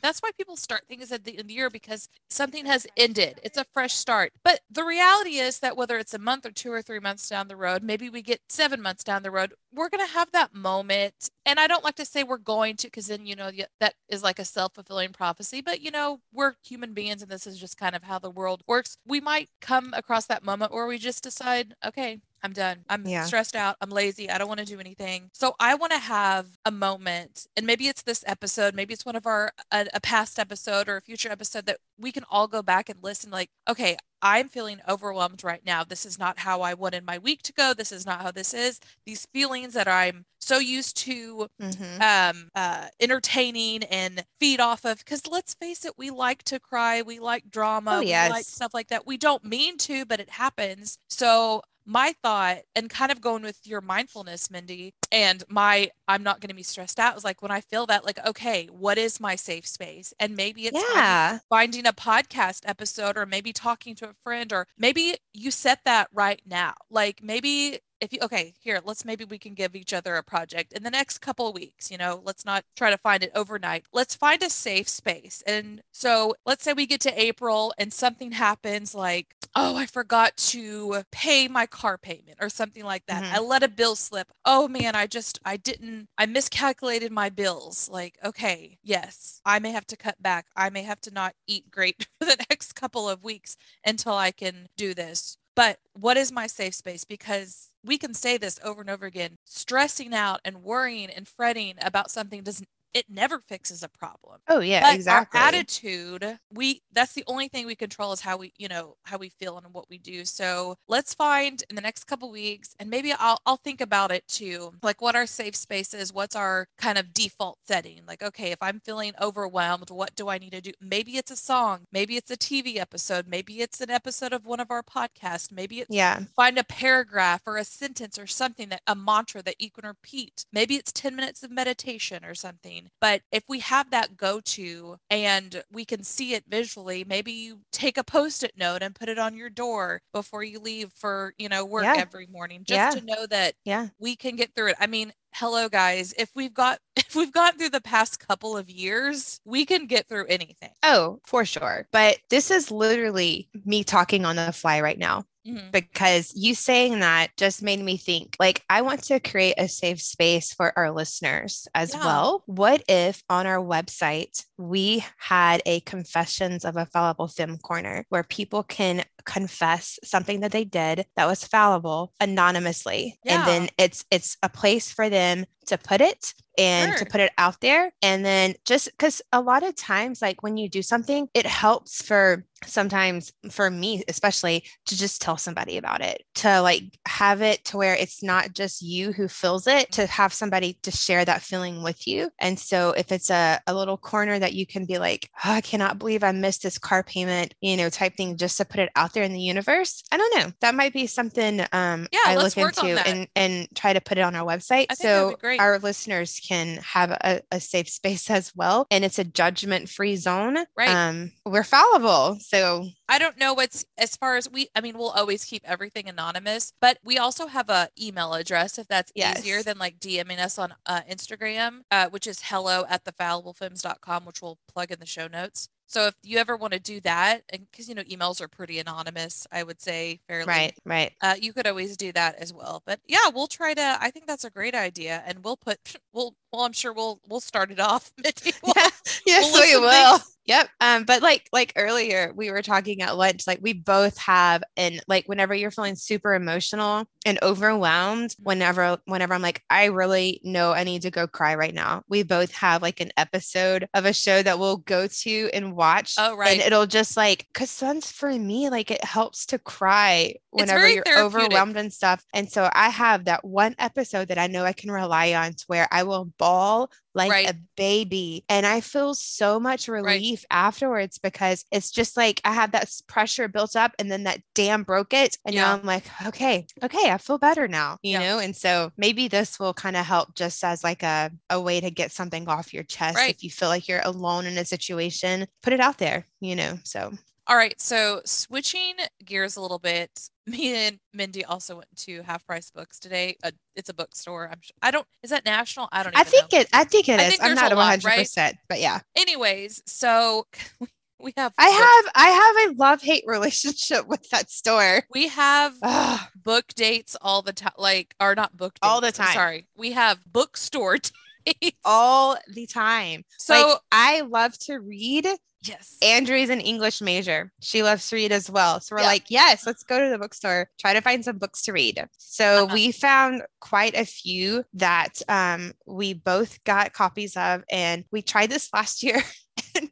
That's 0.00 0.20
why 0.20 0.30
people 0.34 0.56
start 0.56 0.84
things 0.88 1.12
at 1.12 1.24
the 1.24 1.32
end 1.32 1.40
of 1.40 1.48
the 1.48 1.52
year 1.52 1.68
because 1.68 2.08
something 2.30 2.64
has 2.64 2.86
ended. 2.96 3.38
It's 3.42 3.58
a 3.58 3.66
fresh 3.74 3.92
start. 3.92 4.32
But 4.42 4.60
the 4.70 4.82
reality 4.82 5.36
is 5.36 5.58
that 5.60 5.76
whether 5.76 5.98
it's 5.98 6.14
a 6.14 6.18
month 6.18 6.46
or 6.46 6.52
two 6.52 6.72
or 6.72 6.80
three 6.80 7.00
months 7.00 7.28
down 7.28 7.48
the 7.48 7.56
road, 7.56 7.82
maybe 7.82 8.08
we 8.08 8.22
get 8.22 8.40
seven 8.48 8.80
months 8.80 9.04
down 9.04 9.22
the 9.22 9.30
road, 9.30 9.52
we're 9.74 9.90
going 9.90 10.06
to 10.06 10.14
have 10.14 10.32
that 10.32 10.54
moment. 10.54 11.28
And 11.44 11.60
I 11.60 11.66
don't 11.66 11.84
like 11.84 11.96
to 11.96 12.06
say 12.06 12.24
we're 12.24 12.38
going 12.38 12.76
to, 12.76 12.86
because 12.86 13.08
then, 13.08 13.26
you 13.26 13.36
know, 13.36 13.50
that 13.78 13.94
is 14.08 14.22
like 14.22 14.38
a 14.38 14.44
self 14.44 14.74
fulfilling 14.74 15.12
prophecy. 15.12 15.60
But, 15.60 15.82
you 15.82 15.90
know, 15.90 16.20
we're 16.32 16.54
human 16.64 16.94
beings 16.94 17.20
and 17.20 17.30
this 17.30 17.46
is 17.46 17.60
just 17.60 17.76
kind 17.76 17.94
of 17.94 18.04
how 18.04 18.18
the 18.18 18.30
world 18.30 18.62
works. 18.66 18.96
We 19.06 19.20
might 19.20 19.50
come 19.60 19.92
across 19.92 20.24
that 20.26 20.44
moment 20.44 20.72
where 20.72 20.86
we 20.86 20.96
just 20.96 21.22
decide, 21.22 21.74
okay, 21.84 22.20
I'm 22.46 22.52
done. 22.52 22.84
I'm 22.88 23.04
yeah. 23.04 23.24
stressed 23.24 23.56
out. 23.56 23.76
I'm 23.80 23.90
lazy. 23.90 24.30
I 24.30 24.38
don't 24.38 24.46
want 24.46 24.60
to 24.60 24.66
do 24.66 24.78
anything. 24.78 25.30
So 25.32 25.56
I 25.58 25.74
want 25.74 25.90
to 25.90 25.98
have 25.98 26.46
a 26.64 26.70
moment, 26.70 27.48
and 27.56 27.66
maybe 27.66 27.88
it's 27.88 28.02
this 28.02 28.22
episode, 28.24 28.72
maybe 28.72 28.94
it's 28.94 29.04
one 29.04 29.16
of 29.16 29.26
our 29.26 29.50
a, 29.72 29.88
a 29.92 30.00
past 30.00 30.38
episode 30.38 30.88
or 30.88 30.96
a 30.96 31.00
future 31.00 31.28
episode 31.28 31.66
that 31.66 31.78
we 31.98 32.12
can 32.12 32.24
all 32.30 32.46
go 32.46 32.62
back 32.62 32.88
and 32.88 33.02
listen. 33.02 33.32
Like, 33.32 33.50
okay, 33.68 33.96
I'm 34.22 34.48
feeling 34.48 34.80
overwhelmed 34.88 35.42
right 35.42 35.60
now. 35.66 35.82
This 35.82 36.06
is 36.06 36.20
not 36.20 36.38
how 36.38 36.60
I 36.60 36.74
wanted 36.74 37.04
my 37.04 37.18
week 37.18 37.42
to 37.42 37.52
go. 37.52 37.74
This 37.74 37.90
is 37.90 38.06
not 38.06 38.22
how 38.22 38.30
this 38.30 38.54
is. 38.54 38.78
These 39.04 39.26
feelings 39.32 39.74
that 39.74 39.88
I'm 39.88 40.24
so 40.40 40.58
used 40.58 40.96
to 40.98 41.48
mm-hmm. 41.60 42.00
um, 42.00 42.48
uh, 42.54 42.86
entertaining 43.00 43.82
and 43.84 44.24
feed 44.38 44.60
off 44.60 44.84
of. 44.84 44.98
Because 44.98 45.26
let's 45.26 45.54
face 45.54 45.84
it, 45.84 45.94
we 45.98 46.10
like 46.10 46.44
to 46.44 46.60
cry. 46.60 47.02
We 47.02 47.18
like 47.18 47.50
drama. 47.50 47.96
Oh, 47.96 48.00
yes. 48.00 48.28
We 48.28 48.34
like 48.34 48.44
stuff 48.44 48.72
like 48.72 48.88
that. 48.88 49.04
We 49.04 49.16
don't 49.16 49.44
mean 49.44 49.78
to, 49.78 50.04
but 50.04 50.20
it 50.20 50.30
happens. 50.30 50.98
So 51.08 51.62
my 51.86 52.12
thought 52.22 52.58
and 52.74 52.90
kind 52.90 53.12
of 53.12 53.20
going 53.20 53.42
with 53.42 53.60
your 53.64 53.80
mindfulness 53.80 54.50
mindy 54.50 54.92
and 55.12 55.44
my 55.48 55.88
i'm 56.08 56.22
not 56.22 56.40
going 56.40 56.48
to 56.48 56.54
be 56.54 56.62
stressed 56.62 56.98
out 56.98 57.14
was 57.14 57.24
like 57.24 57.40
when 57.40 57.50
i 57.50 57.60
feel 57.60 57.86
that 57.86 58.04
like 58.04 58.18
okay 58.26 58.66
what 58.72 58.98
is 58.98 59.20
my 59.20 59.36
safe 59.36 59.66
space 59.66 60.12
and 60.18 60.36
maybe 60.36 60.66
it's 60.66 60.82
yeah. 60.94 61.38
finding, 61.48 61.82
finding 61.82 61.86
a 61.86 61.92
podcast 61.92 62.62
episode 62.64 63.16
or 63.16 63.24
maybe 63.24 63.52
talking 63.52 63.94
to 63.94 64.08
a 64.08 64.14
friend 64.24 64.52
or 64.52 64.66
maybe 64.76 65.14
you 65.32 65.50
set 65.50 65.80
that 65.84 66.08
right 66.12 66.42
now 66.44 66.74
like 66.90 67.22
maybe 67.22 67.78
if 68.00 68.12
you 68.12 68.18
okay 68.22 68.54
here 68.60 68.80
let's 68.84 69.04
maybe 69.04 69.24
we 69.24 69.38
can 69.38 69.54
give 69.54 69.74
each 69.74 69.92
other 69.92 70.16
a 70.16 70.22
project 70.22 70.72
in 70.72 70.82
the 70.82 70.90
next 70.90 71.18
couple 71.18 71.48
of 71.48 71.54
weeks 71.54 71.90
you 71.90 71.98
know 71.98 72.20
let's 72.24 72.44
not 72.44 72.64
try 72.76 72.90
to 72.90 72.98
find 72.98 73.22
it 73.22 73.30
overnight. 73.34 73.84
Let's 73.92 74.14
find 74.14 74.42
a 74.42 74.50
safe 74.50 74.88
space. 74.88 75.42
And 75.46 75.82
so 75.92 76.34
let's 76.44 76.64
say 76.64 76.72
we 76.72 76.86
get 76.86 77.00
to 77.02 77.20
april 77.20 77.72
and 77.78 77.92
something 77.92 78.32
happens 78.32 78.94
like 78.94 79.34
oh 79.54 79.76
i 79.76 79.86
forgot 79.86 80.36
to 80.36 81.02
pay 81.12 81.48
my 81.48 81.66
car 81.66 81.98
payment 81.98 82.38
or 82.40 82.48
something 82.48 82.84
like 82.84 83.04
that. 83.06 83.22
Mm-hmm. 83.22 83.34
i 83.34 83.38
let 83.38 83.62
a 83.62 83.68
bill 83.68 83.96
slip. 83.96 84.32
Oh 84.44 84.68
man 84.68 84.94
i 84.94 85.06
just 85.06 85.38
i 85.44 85.56
didn't 85.56 86.08
i 86.18 86.26
miscalculated 86.26 87.12
my 87.12 87.30
bills. 87.30 87.88
Like 87.90 88.18
okay 88.24 88.78
yes 88.82 89.40
i 89.44 89.58
may 89.58 89.70
have 89.70 89.86
to 89.88 89.96
cut 89.96 90.22
back. 90.22 90.46
I 90.56 90.70
may 90.70 90.82
have 90.82 91.00
to 91.02 91.10
not 91.10 91.34
eat 91.46 91.70
great 91.70 92.06
for 92.20 92.26
the 92.26 92.44
next 92.50 92.74
couple 92.74 93.08
of 93.08 93.24
weeks 93.24 93.56
until 93.84 94.14
i 94.14 94.30
can 94.30 94.68
do 94.76 94.94
this. 94.94 95.38
But 95.54 95.78
what 95.94 96.18
is 96.18 96.30
my 96.30 96.46
safe 96.46 96.74
space? 96.74 97.04
Because 97.04 97.70
we 97.86 97.98
can 97.98 98.14
say 98.14 98.36
this 98.36 98.58
over 98.64 98.80
and 98.80 98.90
over 98.90 99.06
again 99.06 99.38
stressing 99.44 100.14
out 100.14 100.40
and 100.44 100.62
worrying 100.62 101.10
and 101.10 101.28
fretting 101.28 101.74
about 101.82 102.10
something 102.10 102.42
doesn't 102.42 102.68
it 102.96 103.10
never 103.10 103.40
fixes 103.40 103.82
a 103.82 103.88
problem. 103.88 104.40
Oh 104.48 104.60
yeah, 104.60 104.80
but 104.80 104.94
exactly. 104.94 105.38
Our 105.38 105.48
attitude, 105.48 106.38
we 106.50 106.80
that's 106.92 107.12
the 107.12 107.24
only 107.26 107.48
thing 107.48 107.66
we 107.66 107.74
control 107.74 108.12
is 108.12 108.22
how 108.22 108.38
we, 108.38 108.54
you 108.56 108.68
know, 108.68 108.96
how 109.02 109.18
we 109.18 109.28
feel 109.28 109.58
and 109.58 109.66
what 109.74 109.84
we 109.90 109.98
do. 109.98 110.24
So 110.24 110.76
let's 110.88 111.12
find 111.12 111.62
in 111.68 111.76
the 111.76 111.82
next 111.82 112.04
couple 112.04 112.30
weeks, 112.30 112.74
and 112.80 112.88
maybe 112.88 113.12
I'll 113.12 113.38
I'll 113.44 113.58
think 113.58 113.82
about 113.82 114.12
it 114.12 114.26
too. 114.28 114.72
Like 114.82 115.02
what 115.02 115.14
our 115.14 115.26
safe 115.26 115.54
space 115.54 115.92
is, 115.92 116.10
what's 116.10 116.34
our 116.34 116.68
kind 116.78 116.96
of 116.96 117.12
default 117.12 117.58
setting? 117.68 118.00
Like, 118.08 118.22
okay, 118.22 118.50
if 118.50 118.58
I'm 118.62 118.80
feeling 118.80 119.12
overwhelmed, 119.20 119.90
what 119.90 120.16
do 120.16 120.28
I 120.30 120.38
need 120.38 120.52
to 120.52 120.62
do? 120.62 120.72
Maybe 120.80 121.18
it's 121.18 121.30
a 121.30 121.36
song, 121.36 121.80
maybe 121.92 122.16
it's 122.16 122.30
a 122.30 122.36
TV 122.36 122.78
episode, 122.78 123.26
maybe 123.28 123.60
it's 123.60 123.82
an 123.82 123.90
episode 123.90 124.32
of 124.32 124.46
one 124.46 124.60
of 124.60 124.70
our 124.70 124.82
podcasts, 124.82 125.52
maybe 125.52 125.80
it's 125.80 125.94
yeah, 125.94 126.20
find 126.34 126.56
a 126.56 126.64
paragraph 126.64 127.42
or 127.46 127.58
a 127.58 127.64
sentence 127.64 128.18
or 128.18 128.26
something 128.26 128.70
that 128.70 128.80
a 128.86 128.94
mantra 128.94 129.42
that 129.42 129.60
you 129.60 129.70
can 129.70 129.86
repeat. 129.86 130.46
Maybe 130.50 130.76
it's 130.76 130.92
10 130.92 131.14
minutes 131.14 131.42
of 131.42 131.50
meditation 131.50 132.24
or 132.24 132.34
something 132.34 132.85
but 133.00 133.22
if 133.32 133.44
we 133.48 133.60
have 133.60 133.90
that 133.90 134.16
go 134.16 134.40
to 134.40 134.96
and 135.10 135.62
we 135.72 135.84
can 135.84 136.02
see 136.02 136.34
it 136.34 136.44
visually, 136.48 137.04
maybe 137.04 137.32
you 137.32 137.60
take 137.72 137.98
a 137.98 138.04
post 138.04 138.42
it 138.42 138.52
note 138.56 138.82
and 138.82 138.94
put 138.94 139.08
it 139.08 139.18
on 139.18 139.36
your 139.36 139.50
door 139.50 140.00
before 140.12 140.42
you 140.42 140.58
leave 140.58 140.92
for, 140.92 141.34
you 141.38 141.48
know, 141.48 141.64
work 141.64 141.84
yeah. 141.84 141.94
every 141.96 142.26
morning 142.26 142.62
just 142.64 142.76
yeah. 142.76 142.90
to 142.90 143.04
know 143.04 143.26
that 143.26 143.54
yeah. 143.64 143.88
we 143.98 144.16
can 144.16 144.36
get 144.36 144.54
through 144.54 144.68
it. 144.68 144.76
I 144.80 144.86
mean, 144.86 145.12
hello 145.34 145.68
guys 145.68 146.14
if 146.16 146.30
we've 146.34 146.54
got 146.54 146.78
if 146.96 147.14
we've 147.14 147.32
gone 147.32 147.58
through 147.58 147.68
the 147.68 147.80
past 147.80 148.26
couple 148.26 148.56
of 148.56 148.70
years 148.70 149.38
we 149.44 149.66
can 149.66 149.84
get 149.84 150.08
through 150.08 150.24
anything 150.28 150.70
oh 150.82 151.20
for 151.26 151.44
sure 151.44 151.86
but 151.92 152.16
this 152.30 152.50
is 152.50 152.70
literally 152.70 153.46
me 153.66 153.84
talking 153.84 154.24
on 154.24 154.36
the 154.36 154.50
fly 154.50 154.80
right 154.80 154.98
now 154.98 155.26
Mm-hmm. 155.46 155.70
Because 155.70 156.32
you 156.34 156.54
saying 156.54 157.00
that 157.00 157.36
just 157.36 157.62
made 157.62 157.80
me 157.80 157.96
think 157.96 158.36
like, 158.38 158.62
I 158.68 158.82
want 158.82 159.02
to 159.04 159.20
create 159.20 159.54
a 159.58 159.68
safe 159.68 160.00
space 160.00 160.52
for 160.52 160.76
our 160.76 160.90
listeners 160.90 161.68
as 161.74 161.94
yeah. 161.94 162.04
well. 162.04 162.42
What 162.46 162.82
if 162.88 163.22
on 163.28 163.46
our 163.46 163.64
website 163.64 164.44
we 164.58 165.04
had 165.18 165.62
a 165.66 165.80
confessions 165.80 166.64
of 166.64 166.76
a 166.76 166.86
fallible 166.86 167.28
femme 167.28 167.58
corner 167.58 168.04
where 168.08 168.22
people 168.22 168.62
can 168.62 169.04
confess 169.24 169.98
something 170.04 170.40
that 170.40 170.52
they 170.52 170.64
did 170.64 171.04
that 171.16 171.26
was 171.26 171.44
fallible 171.44 172.12
anonymously 172.20 173.18
yeah. 173.24 173.40
and 173.40 173.48
then 173.48 173.68
it's 173.76 174.04
it's 174.10 174.36
a 174.42 174.48
place 174.48 174.90
for 174.90 175.10
them 175.10 175.44
to 175.66 175.78
put 175.78 176.00
it 176.00 176.34
and 176.58 176.92
sure. 176.92 176.98
to 176.98 177.06
put 177.06 177.20
it 177.20 177.32
out 177.38 177.60
there. 177.60 177.92
And 178.02 178.24
then 178.24 178.54
just 178.64 178.90
because 178.90 179.22
a 179.32 179.40
lot 179.40 179.62
of 179.62 179.76
times, 179.76 180.22
like 180.22 180.42
when 180.42 180.56
you 180.56 180.68
do 180.68 180.82
something, 180.82 181.28
it 181.34 181.46
helps 181.46 182.02
for 182.02 182.44
sometimes 182.64 183.32
for 183.50 183.70
me, 183.70 184.02
especially 184.08 184.64
to 184.86 184.96
just 184.96 185.20
tell 185.20 185.36
somebody 185.36 185.76
about 185.76 186.00
it, 186.00 186.24
to 186.36 186.60
like 186.60 186.98
have 187.16 187.40
it 187.40 187.64
to 187.64 187.78
where 187.78 187.94
it's 187.94 188.22
not 188.22 188.52
just 188.52 188.82
you 188.82 189.10
who 189.10 189.26
feels 189.26 189.66
it, 189.66 189.90
to 189.90 190.06
have 190.06 190.34
somebody 190.34 190.74
to 190.82 190.90
share 190.90 191.24
that 191.24 191.40
feeling 191.40 191.82
with 191.82 192.06
you. 192.06 192.30
And 192.38 192.58
so 192.58 192.90
if 192.90 193.10
it's 193.10 193.30
a, 193.30 193.58
a 193.66 193.74
little 193.74 193.96
corner 193.96 194.38
that 194.38 194.52
you 194.52 194.66
can 194.66 194.84
be 194.84 194.98
like, 194.98 195.30
oh, 195.42 195.52
I 195.52 195.62
cannot 195.62 195.98
believe 195.98 196.22
I 196.22 196.32
missed 196.32 196.62
this 196.62 196.76
car 196.76 197.02
payment, 197.02 197.54
you 197.62 197.78
know, 197.78 197.88
type 197.88 198.16
thing 198.16 198.36
just 198.36 198.58
to 198.58 198.66
put 198.66 198.80
it 198.80 198.90
out 198.94 199.14
there 199.14 199.22
in 199.22 199.32
the 199.32 199.40
universe. 199.40 200.02
I 200.12 200.18
don't 200.18 200.36
know. 200.36 200.52
That 200.60 200.74
might 200.74 200.92
be 200.92 201.06
something 201.06 201.60
um 201.72 202.06
yeah, 202.12 202.20
I 202.26 202.36
look 202.36 202.54
into 202.54 203.08
and, 203.08 203.28
and 203.34 203.66
try 203.74 203.94
to 203.94 204.00
put 204.02 204.18
it 204.18 204.20
on 204.20 204.34
our 204.34 204.46
website. 204.46 204.92
so 204.92 205.36
our 205.58 205.78
listeners 205.78 206.38
can 206.46 206.76
have 206.82 207.12
a, 207.12 207.40
a 207.50 207.60
safe 207.60 207.88
space 207.88 208.28
as 208.36 208.54
well. 208.54 208.86
And 208.90 209.06
it's 209.06 209.18
a 209.18 209.24
judgment 209.24 209.88
free 209.88 210.16
zone. 210.16 210.58
Right. 210.76 210.90
Um, 210.90 211.32
we're 211.46 211.64
fallible. 211.64 212.36
So 212.40 212.88
I 213.08 213.18
don't 213.18 213.38
know 213.38 213.54
what's 213.54 213.84
as 213.96 214.16
far 214.16 214.36
as 214.36 214.50
we, 214.50 214.68
I 214.74 214.80
mean, 214.80 214.98
we'll 214.98 215.10
always 215.10 215.44
keep 215.44 215.62
everything 215.64 216.08
anonymous, 216.08 216.72
but 216.80 216.98
we 217.04 217.18
also 217.18 217.46
have 217.46 217.70
a 217.70 217.88
email 218.00 218.34
address 218.34 218.78
if 218.78 218.88
that's 218.88 219.12
yes. 219.14 219.38
easier 219.38 219.62
than 219.62 219.78
like 219.78 219.98
DMing 219.98 220.38
us 220.38 220.58
on 220.58 220.74
uh, 220.86 221.02
Instagram, 221.10 221.82
uh, 221.90 222.08
which 222.08 222.26
is 222.26 222.40
hello 222.44 222.84
at 222.88 223.04
thefalliblefemmes.com, 223.04 224.24
which 224.24 224.42
we'll 224.42 224.58
plug 224.72 224.90
in 224.90 224.98
the 224.98 225.06
show 225.06 225.28
notes. 225.28 225.68
So 225.88 226.08
if 226.08 226.14
you 226.22 226.38
ever 226.38 226.56
want 226.56 226.72
to 226.72 226.80
do 226.80 227.00
that, 227.02 227.42
and 227.48 227.66
because 227.70 227.88
you 227.88 227.94
know 227.94 228.02
emails 228.02 228.40
are 228.40 228.48
pretty 228.48 228.80
anonymous, 228.80 229.46
I 229.52 229.62
would 229.62 229.80
say 229.80 230.20
fairly. 230.26 230.46
Right, 230.46 230.74
right. 230.84 231.12
Uh, 231.20 231.36
you 231.40 231.52
could 231.52 231.66
always 231.66 231.96
do 231.96 232.12
that 232.12 232.36
as 232.36 232.52
well. 232.52 232.82
But 232.84 233.00
yeah, 233.06 233.28
we'll 233.32 233.46
try 233.46 233.72
to. 233.74 233.98
I 234.00 234.10
think 234.10 234.26
that's 234.26 234.44
a 234.44 234.50
great 234.50 234.74
idea, 234.74 235.22
and 235.26 235.44
we'll 235.44 235.56
put. 235.56 235.78
We'll. 236.12 236.34
Well, 236.50 236.62
I'm 236.62 236.72
sure 236.72 236.94
we'll 236.94 237.20
we'll 237.28 237.40
start 237.40 237.70
it 237.70 237.78
off. 237.80 238.10
We'll, 238.62 238.72
yeah, 238.76 238.88
yes, 239.26 239.52
we'll 239.52 239.80
we 239.80 239.86
will. 239.86 240.18
Things. 240.18 240.35
Yep. 240.46 240.68
Um, 240.80 241.04
but 241.04 241.22
like 241.22 241.48
like 241.52 241.72
earlier, 241.76 242.32
we 242.34 242.50
were 242.50 242.62
talking 242.62 243.02
at 243.02 243.16
lunch. 243.16 243.46
Like 243.46 243.58
we 243.60 243.72
both 243.72 244.16
have, 244.18 244.62
and 244.76 245.02
like 245.08 245.26
whenever 245.26 245.54
you're 245.54 245.70
feeling 245.70 245.96
super 245.96 246.34
emotional 246.34 247.06
and 247.24 247.38
overwhelmed, 247.42 248.34
whenever 248.42 248.98
whenever 249.06 249.34
I'm 249.34 249.42
like, 249.42 249.62
I 249.68 249.86
really 249.86 250.40
know 250.44 250.72
I 250.72 250.84
need 250.84 251.02
to 251.02 251.10
go 251.10 251.26
cry 251.26 251.56
right 251.56 251.74
now. 251.74 252.02
We 252.08 252.22
both 252.22 252.52
have 252.54 252.82
like 252.82 253.00
an 253.00 253.10
episode 253.16 253.88
of 253.94 254.04
a 254.04 254.12
show 254.12 254.42
that 254.42 254.58
we'll 254.58 254.78
go 254.78 255.08
to 255.08 255.50
and 255.52 255.74
watch. 255.74 256.14
Oh, 256.18 256.36
right. 256.36 256.52
And 256.52 256.60
it'll 256.60 256.86
just 256.86 257.16
like, 257.16 257.46
cause 257.52 257.70
sometimes 257.70 258.12
for 258.12 258.30
me, 258.30 258.70
like 258.70 258.90
it 258.90 259.04
helps 259.04 259.46
to 259.46 259.58
cry 259.58 260.34
whenever 260.50 260.88
you're 260.88 261.04
overwhelmed 261.18 261.76
and 261.76 261.92
stuff. 261.92 262.24
And 262.32 262.50
so 262.50 262.70
I 262.72 262.88
have 262.88 263.24
that 263.24 263.44
one 263.44 263.74
episode 263.78 264.28
that 264.28 264.38
I 264.38 264.46
know 264.46 264.64
I 264.64 264.72
can 264.72 264.90
rely 264.90 265.34
on 265.34 265.54
to 265.54 265.64
where 265.66 265.88
I 265.90 266.04
will 266.04 266.26
bawl 266.38 266.90
like 267.16 267.30
right. 267.30 267.50
a 267.50 267.56
baby. 267.76 268.44
And 268.48 268.66
I 268.66 268.80
feel 268.80 269.14
so 269.14 269.58
much 269.58 269.88
relief 269.88 270.44
right. 270.50 270.56
afterwards 270.56 271.18
because 271.18 271.64
it's 271.72 271.90
just 271.90 272.16
like 272.16 272.40
I 272.44 272.52
have 272.52 272.72
that 272.72 272.92
pressure 273.08 273.48
built 273.48 273.74
up 273.74 273.92
and 273.98 274.10
then 274.10 274.24
that 274.24 274.42
dam 274.54 274.82
broke 274.82 275.14
it. 275.14 275.38
And 275.44 275.54
yeah. 275.54 275.62
now 275.62 275.74
I'm 275.74 275.84
like, 275.84 276.04
okay, 276.26 276.66
okay, 276.82 277.10
I 277.10 277.18
feel 277.18 277.38
better 277.38 277.66
now, 277.66 277.98
you 278.02 278.12
yeah. 278.12 278.18
know? 278.20 278.38
And 278.38 278.54
so 278.54 278.92
maybe 278.96 279.28
this 279.28 279.58
will 279.58 279.74
kind 279.74 279.96
of 279.96 280.04
help 280.04 280.34
just 280.34 280.62
as 280.62 280.84
like 280.84 281.02
a, 281.02 281.30
a 281.48 281.60
way 281.60 281.80
to 281.80 281.90
get 281.90 282.12
something 282.12 282.46
off 282.48 282.74
your 282.74 282.84
chest. 282.84 283.16
Right. 283.16 283.34
If 283.34 283.42
you 283.42 283.50
feel 283.50 283.68
like 283.68 283.88
you're 283.88 284.02
alone 284.04 284.44
in 284.44 284.58
a 284.58 284.64
situation, 284.64 285.46
put 285.62 285.72
it 285.72 285.80
out 285.80 285.98
there, 285.98 286.26
you 286.40 286.54
know? 286.54 286.78
So 286.84 287.14
All 287.48 287.56
right. 287.56 287.80
So 287.80 288.20
switching 288.24 288.94
gears 289.24 289.56
a 289.56 289.60
little 289.60 289.78
bit, 289.78 290.10
me 290.46 290.74
and 290.74 290.98
Mindy 291.12 291.44
also 291.44 291.76
went 291.76 291.96
to 291.98 292.22
Half 292.22 292.46
Price 292.46 292.70
Books 292.70 292.98
today. 292.98 293.36
Uh, 293.42 293.52
it's 293.74 293.88
a 293.88 293.94
bookstore. 293.94 294.48
I'm. 294.50 294.60
sure, 294.60 294.74
I 294.82 294.90
don't. 294.90 295.06
Is 295.22 295.30
that 295.30 295.44
national? 295.44 295.88
I 295.92 296.02
don't. 296.02 296.16
I 296.16 296.24
think 296.24 296.52
know. 296.52 296.60
it. 296.60 296.68
I 296.72 296.84
think 296.84 297.08
it 297.08 297.20
I 297.20 297.24
is. 297.24 297.30
think 297.30 297.42
I'm 297.42 297.54
not 297.54 297.72
a 297.72 297.76
lot, 297.76 298.02
100, 298.02 298.04
right? 298.04 298.18
percent 298.20 298.56
but 298.68 298.80
yeah, 298.80 299.00
Anyways, 299.16 299.82
so 299.86 300.46
we 301.20 301.32
have. 301.36 301.52
I 301.58 301.68
have. 301.68 302.12
I 302.14 302.28
have 302.28 302.70
a 302.70 302.74
love 302.78 303.02
hate 303.02 303.24
relationship 303.26 304.06
with 304.08 304.28
that 304.30 304.50
store. 304.50 305.04
We 305.10 305.28
have 305.28 305.74
Ugh. 305.82 306.20
book 306.34 306.66
dates 306.74 307.16
all 307.20 307.42
the 307.42 307.52
time. 307.52 307.72
Like, 307.78 308.14
are 308.18 308.34
not 308.34 308.56
book 308.56 308.74
dates. 308.74 308.80
All 308.82 309.00
the 309.00 309.08
I'm 309.08 309.12
time. 309.12 309.34
sorry, 309.34 309.68
we 309.76 309.92
have 309.92 310.18
bookstore 310.26 310.96
dates. 310.96 311.12
all 311.84 312.36
the 312.48 312.66
time. 312.66 313.24
so 313.38 313.54
like 313.54 313.78
I 313.92 314.20
love 314.22 314.58
to 314.60 314.78
read. 314.78 315.26
yes, 315.62 315.96
Andrea's 316.02 316.50
an 316.50 316.60
English 316.60 317.00
major. 317.00 317.52
She 317.60 317.82
loves 317.82 318.08
to 318.10 318.16
read 318.16 318.32
as 318.32 318.48
well. 318.50 318.80
So 318.80 318.94
we're 318.94 319.00
Yeah. 319.02 319.06
like, 319.08 319.24
yes, 319.30 319.66
let's 319.66 319.82
go 319.82 319.98
to 319.98 320.10
the 320.10 320.18
bookstore, 320.18 320.70
try 320.78 320.92
to 320.94 321.00
find 321.00 321.24
some 321.24 321.38
books 321.38 321.62
to 321.62 321.72
read. 321.72 322.06
So 322.18 322.64
Uh-huh. 322.64 322.74
we 322.74 322.92
found 322.92 323.42
quite 323.60 323.96
a 323.96 324.04
few 324.04 324.64
that 324.74 325.20
um, 325.28 325.72
we 325.86 326.14
both 326.14 326.62
got 326.64 326.92
copies 326.92 327.36
of, 327.36 327.62
and 327.70 328.04
we 328.12 328.22
tried 328.22 328.50
this 328.50 328.68
last 328.72 329.02
year. 329.02 329.22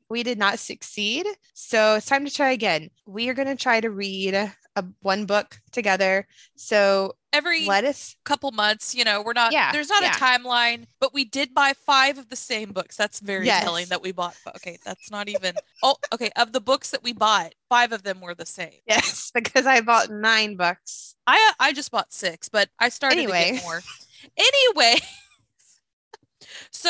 We 0.09 0.23
did 0.23 0.39
not 0.39 0.59
succeed. 0.59 1.27
So 1.55 1.97
it's 1.97 2.07
time 2.07 2.25
to 2.25 2.31
try 2.33 2.51
again. 2.51 2.91
We 3.07 3.29
are 3.29 3.35
going 3.35 3.49
to 3.49 3.57
try 3.57 3.81
to 3.81 3.91
read 3.91 4.35
a 4.35 4.85
one 5.01 5.25
book 5.25 5.61
together. 5.73 6.27
So 6.57 7.15
every 7.33 7.65
let 7.65 7.85
us 7.85 8.17
couple 8.25 8.51
months, 8.51 8.95
you 8.95 9.05
know, 9.05 9.23
we're 9.23 9.33
not. 9.33 9.53
Yeah, 9.53 9.71
there's 9.73 9.89
not 9.89 10.03
yeah. 10.03 10.11
a 10.17 10.19
timeline, 10.19 10.87
but 11.01 11.15
we 11.15 11.25
did 11.25 11.55
buy 11.55 11.73
five 11.87 12.19
of 12.19 12.29
the 12.29 12.37
same 12.37 12.73
books. 12.73 12.97
That's 12.97 13.21
very 13.21 13.47
Yes. 13.47 13.63
telling 13.63 13.87
that 13.87 14.03
we 14.03 14.13
bought. 14.13 14.37
Okay, 14.57 14.79
that's 14.85 15.11
not 15.11 15.29
even. 15.29 15.55
oh, 15.83 15.97
okay. 16.13 16.31
Of 16.37 16.53
the 16.53 16.61
books 16.61 16.91
that 16.91 17.03
we 17.05 17.13
bought, 17.13 17.55
five 17.69 17.93
of 17.93 18.03
them 18.03 18.21
were 18.21 18.35
the 18.35 18.47
same. 18.47 18.73
yes, 18.87 19.31
because 19.35 19.65
I 19.67 19.81
bought 19.81 20.11
nine 20.11 20.57
books. 20.57 21.15
I 21.27 21.53
I 21.61 21.73
just 21.73 21.91
bought 21.93 22.13
six, 22.13 22.49
but 22.49 22.69
I 22.79 22.89
started 22.89 23.17
to 23.17 23.23
Anyway. 23.23 23.53
get 23.55 23.63
more. 23.63 23.81
Anyway, 24.37 24.97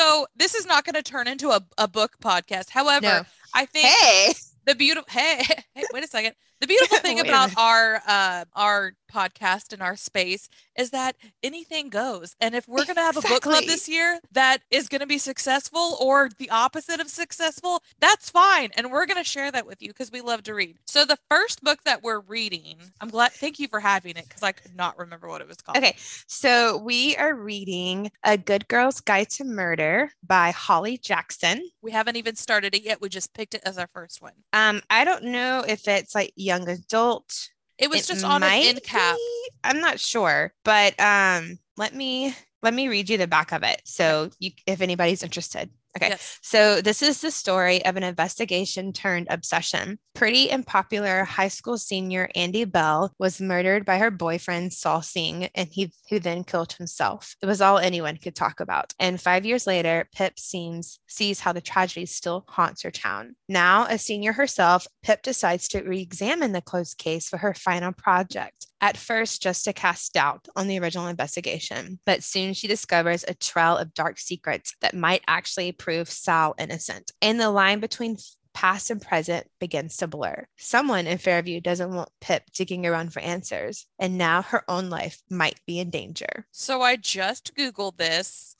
so 0.05 0.27
this 0.35 0.55
is 0.55 0.65
not 0.65 0.85
going 0.85 0.95
to 0.95 1.03
turn 1.03 1.27
into 1.27 1.49
a, 1.49 1.61
a 1.77 1.87
book 1.87 2.13
podcast. 2.21 2.69
However, 2.69 3.05
No. 3.05 3.21
I 3.53 3.65
think 3.65 3.87
Hey, 3.87 4.33
the 4.65 4.75
beautiful 4.75 5.07
hey, 5.09 5.41
hey 5.75 5.83
wait 5.93 6.03
a 6.03 6.07
second. 6.07 6.33
The 6.61 6.67
beautiful 6.67 6.97
thing 6.99 7.19
about 7.19 7.57
our 7.57 8.01
uh 8.07 8.45
our 8.55 8.93
podcast 9.11 9.73
and 9.73 9.81
our 9.81 9.95
space 9.95 10.49
is 10.77 10.91
that 10.91 11.15
anything 11.43 11.89
goes. 11.89 12.35
And 12.39 12.55
if 12.55 12.67
we're 12.67 12.85
going 12.85 12.95
to 12.95 13.01
have 13.01 13.17
a 13.17 13.21
book 13.21 13.41
club 13.41 13.65
this 13.65 13.87
year 13.87 14.19
that 14.31 14.59
is 14.69 14.87
going 14.87 15.01
to 15.01 15.07
be 15.07 15.17
successful 15.17 15.97
or 15.99 16.29
the 16.37 16.49
opposite 16.49 16.99
of 16.99 17.09
successful, 17.09 17.81
that's 17.99 18.29
fine. 18.29 18.69
And 18.77 18.91
we're 18.91 19.05
going 19.05 19.21
to 19.21 19.29
share 19.29 19.51
that 19.51 19.65
with 19.65 19.81
you 19.81 19.89
because 19.89 20.11
we 20.11 20.21
love 20.21 20.43
to 20.43 20.53
read. 20.53 20.77
So 20.85 21.05
the 21.05 21.17
first 21.29 21.61
book 21.63 21.79
that 21.85 22.03
we're 22.03 22.19
reading, 22.19 22.75
I'm 23.01 23.09
glad 23.09 23.31
thank 23.31 23.59
you 23.59 23.67
for 23.67 23.79
having 23.79 24.17
it 24.17 24.27
because 24.27 24.43
I 24.43 24.51
could 24.51 24.75
not 24.75 24.97
remember 24.97 25.27
what 25.27 25.41
it 25.41 25.47
was 25.47 25.57
called. 25.57 25.77
Okay, 25.77 25.95
so 26.27 26.77
we 26.77 27.15
are 27.17 27.33
reading 27.33 28.11
A 28.23 28.37
Good 28.37 28.67
Girl's 28.67 29.01
Guide 29.01 29.29
to 29.31 29.43
Murder 29.43 30.11
by 30.25 30.51
Holly 30.51 30.97
Jackson. 30.97 31.69
We 31.81 31.91
haven't 31.91 32.15
even 32.15 32.35
started 32.35 32.75
it 32.75 32.83
yet. 32.83 33.01
We 33.01 33.09
just 33.09 33.33
picked 33.33 33.53
it 33.55 33.61
as 33.65 33.77
our 33.77 33.87
first 33.93 34.21
one. 34.21 34.33
Um, 34.53 34.81
I 34.89 35.03
don't 35.05 35.25
know 35.25 35.63
if 35.67 35.87
it's 35.87 36.15
like 36.15 36.33
young 36.35 36.67
adult. 36.67 37.49
It 37.77 37.89
was 37.89 38.01
It 38.09 38.13
just 38.13 38.25
on 38.25 38.41
an 38.43 38.51
end 38.53 38.83
cap. 38.83 39.17
be. 39.17 39.34
I'm 39.65 39.79
not 39.81 39.99
sure, 39.99 40.53
but 40.63 40.99
um, 40.99 41.59
let 41.77 41.93
me 41.93 42.35
let 42.61 42.73
me 42.73 42.87
read 42.87 43.09
you 43.09 43.17
the 43.17 43.27
back 43.27 43.51
of 43.51 43.63
it. 43.63 43.81
So 43.85 44.31
you, 44.39 44.51
if 44.65 44.81
anybody's 44.81 45.23
interested. 45.23 45.69
Okay. 45.97 46.09
Yes. 46.09 46.39
So, 46.41 46.81
this 46.81 47.01
is 47.01 47.21
the 47.21 47.31
story 47.31 47.85
of 47.85 47.95
an 47.95 48.03
investigation 48.03 48.91
turned 48.91 49.27
obsession. 49.29 49.97
Pretty 50.13 50.49
and 50.51 50.65
popular 50.65 51.23
high 51.23 51.47
school 51.47 51.77
senior 51.77 52.29
Andie 52.35 52.65
Bell 52.65 53.13
was 53.17 53.41
murdered 53.41 53.85
by 53.85 53.97
her 53.97 54.11
boyfriend 54.11 54.73
Sal 54.73 55.01
Singh, 55.01 55.45
and 55.55 55.69
he 55.71 55.93
who 56.09 56.19
then 56.19 56.43
killed 56.43 56.73
himself. 56.73 57.35
It 57.41 57.45
was 57.45 57.61
all 57.61 57.77
anyone 57.77 58.17
could 58.17 58.35
talk 58.35 58.59
about. 58.59 58.93
And 58.99 59.21
five 59.21 59.45
years 59.45 59.65
later, 59.67 60.09
Pip 60.13 60.37
seems 60.39 60.99
sees 61.07 61.39
how 61.39 61.53
the 61.53 61.61
tragedy 61.61 62.05
still 62.05 62.45
haunts 62.47 62.83
her 62.83 62.91
town. 62.91 63.35
Now, 63.47 63.85
a 63.85 63.97
senior 63.97 64.33
herself, 64.33 64.87
Pip 65.03 65.21
decides 65.21 65.67
to 65.69 65.81
re-examine 65.81 66.51
the 66.51 66.61
closed 66.61 66.97
case 66.97 67.29
for 67.29 67.37
her 67.37 67.53
final 67.53 67.93
project. 67.93 68.67
At 68.81 68.97
first, 68.97 69.41
just 69.41 69.63
to 69.65 69.73
cast 69.73 70.13
doubt 70.13 70.47
on 70.55 70.67
the 70.67 70.77
original 70.79 71.07
investigation, 71.07 71.99
but 72.05 72.23
soon 72.23 72.53
she 72.53 72.67
discovers 72.67 73.23
a 73.27 73.33
trail 73.33 73.77
of 73.77 73.93
dark 73.93 74.19
secrets 74.19 74.75
that 74.81 74.93
might 74.93 75.23
actually 75.27 75.71
prove 75.85 76.09
Sal 76.09 76.55
innocent. 76.57 77.11
And 77.21 77.39
the 77.39 77.51
line 77.51 77.79
between 77.79 78.17
past 78.55 78.89
and 78.89 78.99
present 79.01 79.45
begins 79.59 79.97
to 79.97 80.07
blur. 80.07 80.47
Someone 80.57 81.05
in 81.05 81.17
Fairview 81.19 81.61
doesn't 81.61 81.93
want 81.93 82.09
Pip 82.21 82.43
digging 82.53 82.85
around 82.87 83.13
for 83.13 83.19
answers, 83.19 83.85
and 83.99 84.17
now 84.17 84.41
her 84.41 84.63
own 84.67 84.89
life 84.89 85.21
might 85.29 85.59
be 85.67 85.77
in 85.79 85.89
danger. 85.91 86.47
So 86.51 86.81
I 86.81 86.95
just 86.95 87.53
Googled 87.55 87.97
this 87.97 88.55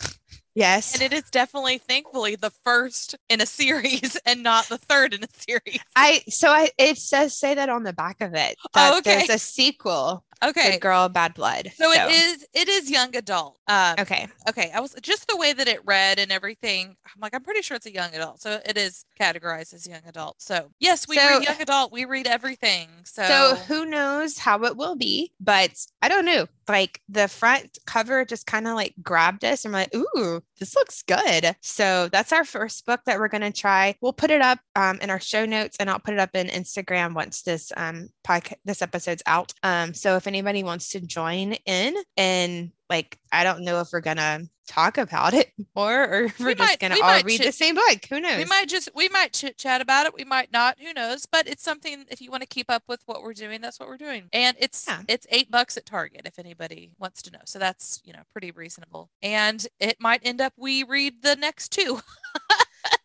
Yes. 0.53 0.93
and 0.93 1.01
it 1.01 1.11
is 1.13 1.23
definitely 1.31 1.79
thankfully 1.79 2.35
the 2.35 2.51
first 2.63 3.15
in 3.29 3.41
a 3.41 3.45
series 3.45 4.15
and 4.25 4.43
not 4.43 4.67
the 4.69 4.77
third 4.77 5.13
in 5.13 5.23
a 5.23 5.27
series. 5.33 5.79
I 5.95 6.21
so 6.29 6.49
I 6.49 6.69
it 6.77 6.97
says 6.97 7.37
say 7.37 7.55
that 7.55 7.69
on 7.69 7.83
the 7.83 7.91
back 7.93 8.21
of 8.21 8.33
it 8.35 8.55
Oh, 8.75 8.97
okay. 8.99 9.17
there's 9.17 9.29
a 9.29 9.39
sequel, 9.39 10.23
Okay. 10.43 10.71
Good 10.73 10.81
Girl 10.81 11.09
Bad 11.09 11.33
Blood. 11.33 11.71
So 11.75 11.91
it 11.91 12.11
is 12.11 12.45
it 12.53 12.67
is 12.69 12.89
young 12.91 13.15
adult. 13.15 13.57
Um 13.67 13.95
Okay. 13.99 14.27
okay. 14.49 14.71
I 14.73 14.79
was 14.79 14.95
just 15.01 15.27
the 15.27 15.37
way 15.37 15.53
that 15.53 15.67
it 15.67 15.79
read 15.85 16.19
and 16.19 16.31
everything. 16.31 16.95
I'm 17.05 17.21
like, 17.21 17.33
I'm 17.33 17.43
pretty 17.43 17.61
sure 17.61 17.75
it's 17.77 17.85
a 17.85 17.93
young 17.93 18.13
adult. 18.13 18.41
So 18.41 18.59
it 18.65 18.77
is 18.77 19.05
categorized 19.19 19.73
as 19.73 19.87
young 19.87 20.01
adult. 20.07 20.41
So 20.41 20.71
yes, 20.79 21.07
we 21.07 21.15
So- 21.17 21.27
read 21.27 21.43
young 21.43 21.61
adult, 21.61 21.91
we 21.91 22.05
read 22.05 22.27
everything. 22.27 22.89
So, 23.05 23.23
So 23.25 23.55
who 23.67 23.85
knows 23.85 24.37
how 24.37 24.63
it 24.65 24.75
will 24.75 24.95
be, 24.95 25.31
but 25.39 25.71
I 26.01 26.09
don't 26.09 26.25
know. 26.25 26.47
Like 26.67 26.99
the 27.07 27.27
front 27.27 27.77
cover 27.85 28.25
just 28.25 28.47
kind 28.47 28.67
of 28.67 28.73
like 28.73 28.95
grabbed 29.03 29.45
us 29.45 29.65
and 29.65 29.73
we're 29.73 29.81
like, 29.81 29.95
ooh, 29.95 30.41
this 30.59 30.75
looks 30.75 31.03
good. 31.03 31.55
So 31.61 32.09
that's 32.11 32.33
our 32.33 32.43
first 32.43 32.85
book 32.87 33.01
that 33.05 33.19
we're 33.19 33.27
gonna 33.27 33.51
try. 33.51 33.95
We'll 34.01 34.13
put 34.13 34.31
it 34.31 34.41
up 34.41 34.59
um, 34.75 34.99
in 34.99 35.11
our 35.11 35.19
show 35.19 35.45
notes 35.45 35.77
and 35.79 35.89
I'll 35.91 35.99
put 35.99 36.15
it 36.15 36.19
up 36.19 36.35
in 36.35 36.47
Instagram 36.47 37.13
once 37.13 37.43
this 37.43 37.71
um 37.77 38.09
podcast 38.27 38.55
this 38.65 38.81
episode's 38.81 39.21
out. 39.27 39.53
Um, 39.63 39.93
so 39.93 40.15
if 40.15 40.24
anybody 40.27 40.63
wants 40.63 40.89
to 40.91 40.99
join 40.99 41.53
in 41.65 41.95
and 42.17 42.71
like 42.89 43.17
I 43.31 43.43
don't 43.43 43.63
know 43.63 43.79
if 43.81 43.87
we're 43.91 44.01
gonna 44.01 44.41
talk 44.67 44.97
about 44.97 45.33
it 45.33 45.51
more 45.75 46.03
or 46.03 46.23
if 46.25 46.39
we're 46.39 46.47
We 46.47 46.55
just 46.55 46.79
gonna 46.79 46.95
we 46.95 47.01
all 47.01 47.21
read 47.23 47.37
chit- 47.37 47.45
the 47.47 47.51
same 47.51 47.75
book. 47.75 47.99
Who 48.09 48.19
knows? 48.19 48.37
we 48.37 48.45
might 48.45 48.67
just 48.69 48.89
we 48.95 49.09
might 49.09 49.33
chit 49.33 49.57
chat 49.57 49.81
about 49.81 50.05
it. 50.05 50.13
We 50.13 50.23
might 50.23 50.51
not. 50.51 50.77
Who 50.79 50.93
knows? 50.93 51.25
But 51.25 51.47
it's 51.47 51.63
something 51.63 52.05
if 52.09 52.21
you 52.21 52.29
want 52.31 52.41
to 52.41 52.47
keep 52.47 52.69
up 52.69 52.83
with 52.87 53.01
what 53.05 53.23
we're 53.23 53.33
doing, 53.33 53.59
that's 53.61 53.79
what 53.79 53.89
we're 53.89 53.97
doing. 53.97 54.29
And 54.33 54.55
it's 54.59 54.85
Yeah. 54.87 55.01
it's 55.07 55.25
eight 55.31 55.49
bucks 55.49 55.77
at 55.77 55.85
Target 55.85 56.21
if 56.25 56.37
anybody 56.39 56.91
wants 56.99 57.21
to 57.23 57.31
know. 57.31 57.39
So 57.45 57.57
that's 57.59 58.01
you 58.05 58.13
know 58.13 58.21
pretty 58.31 58.51
reasonable. 58.51 59.09
And 59.23 59.65
it 59.79 59.97
might 59.99 60.21
end 60.23 60.41
up 60.41 60.53
we 60.57 60.83
read 60.83 61.21
the 61.23 61.35
next 61.35 61.69
two. 61.69 61.99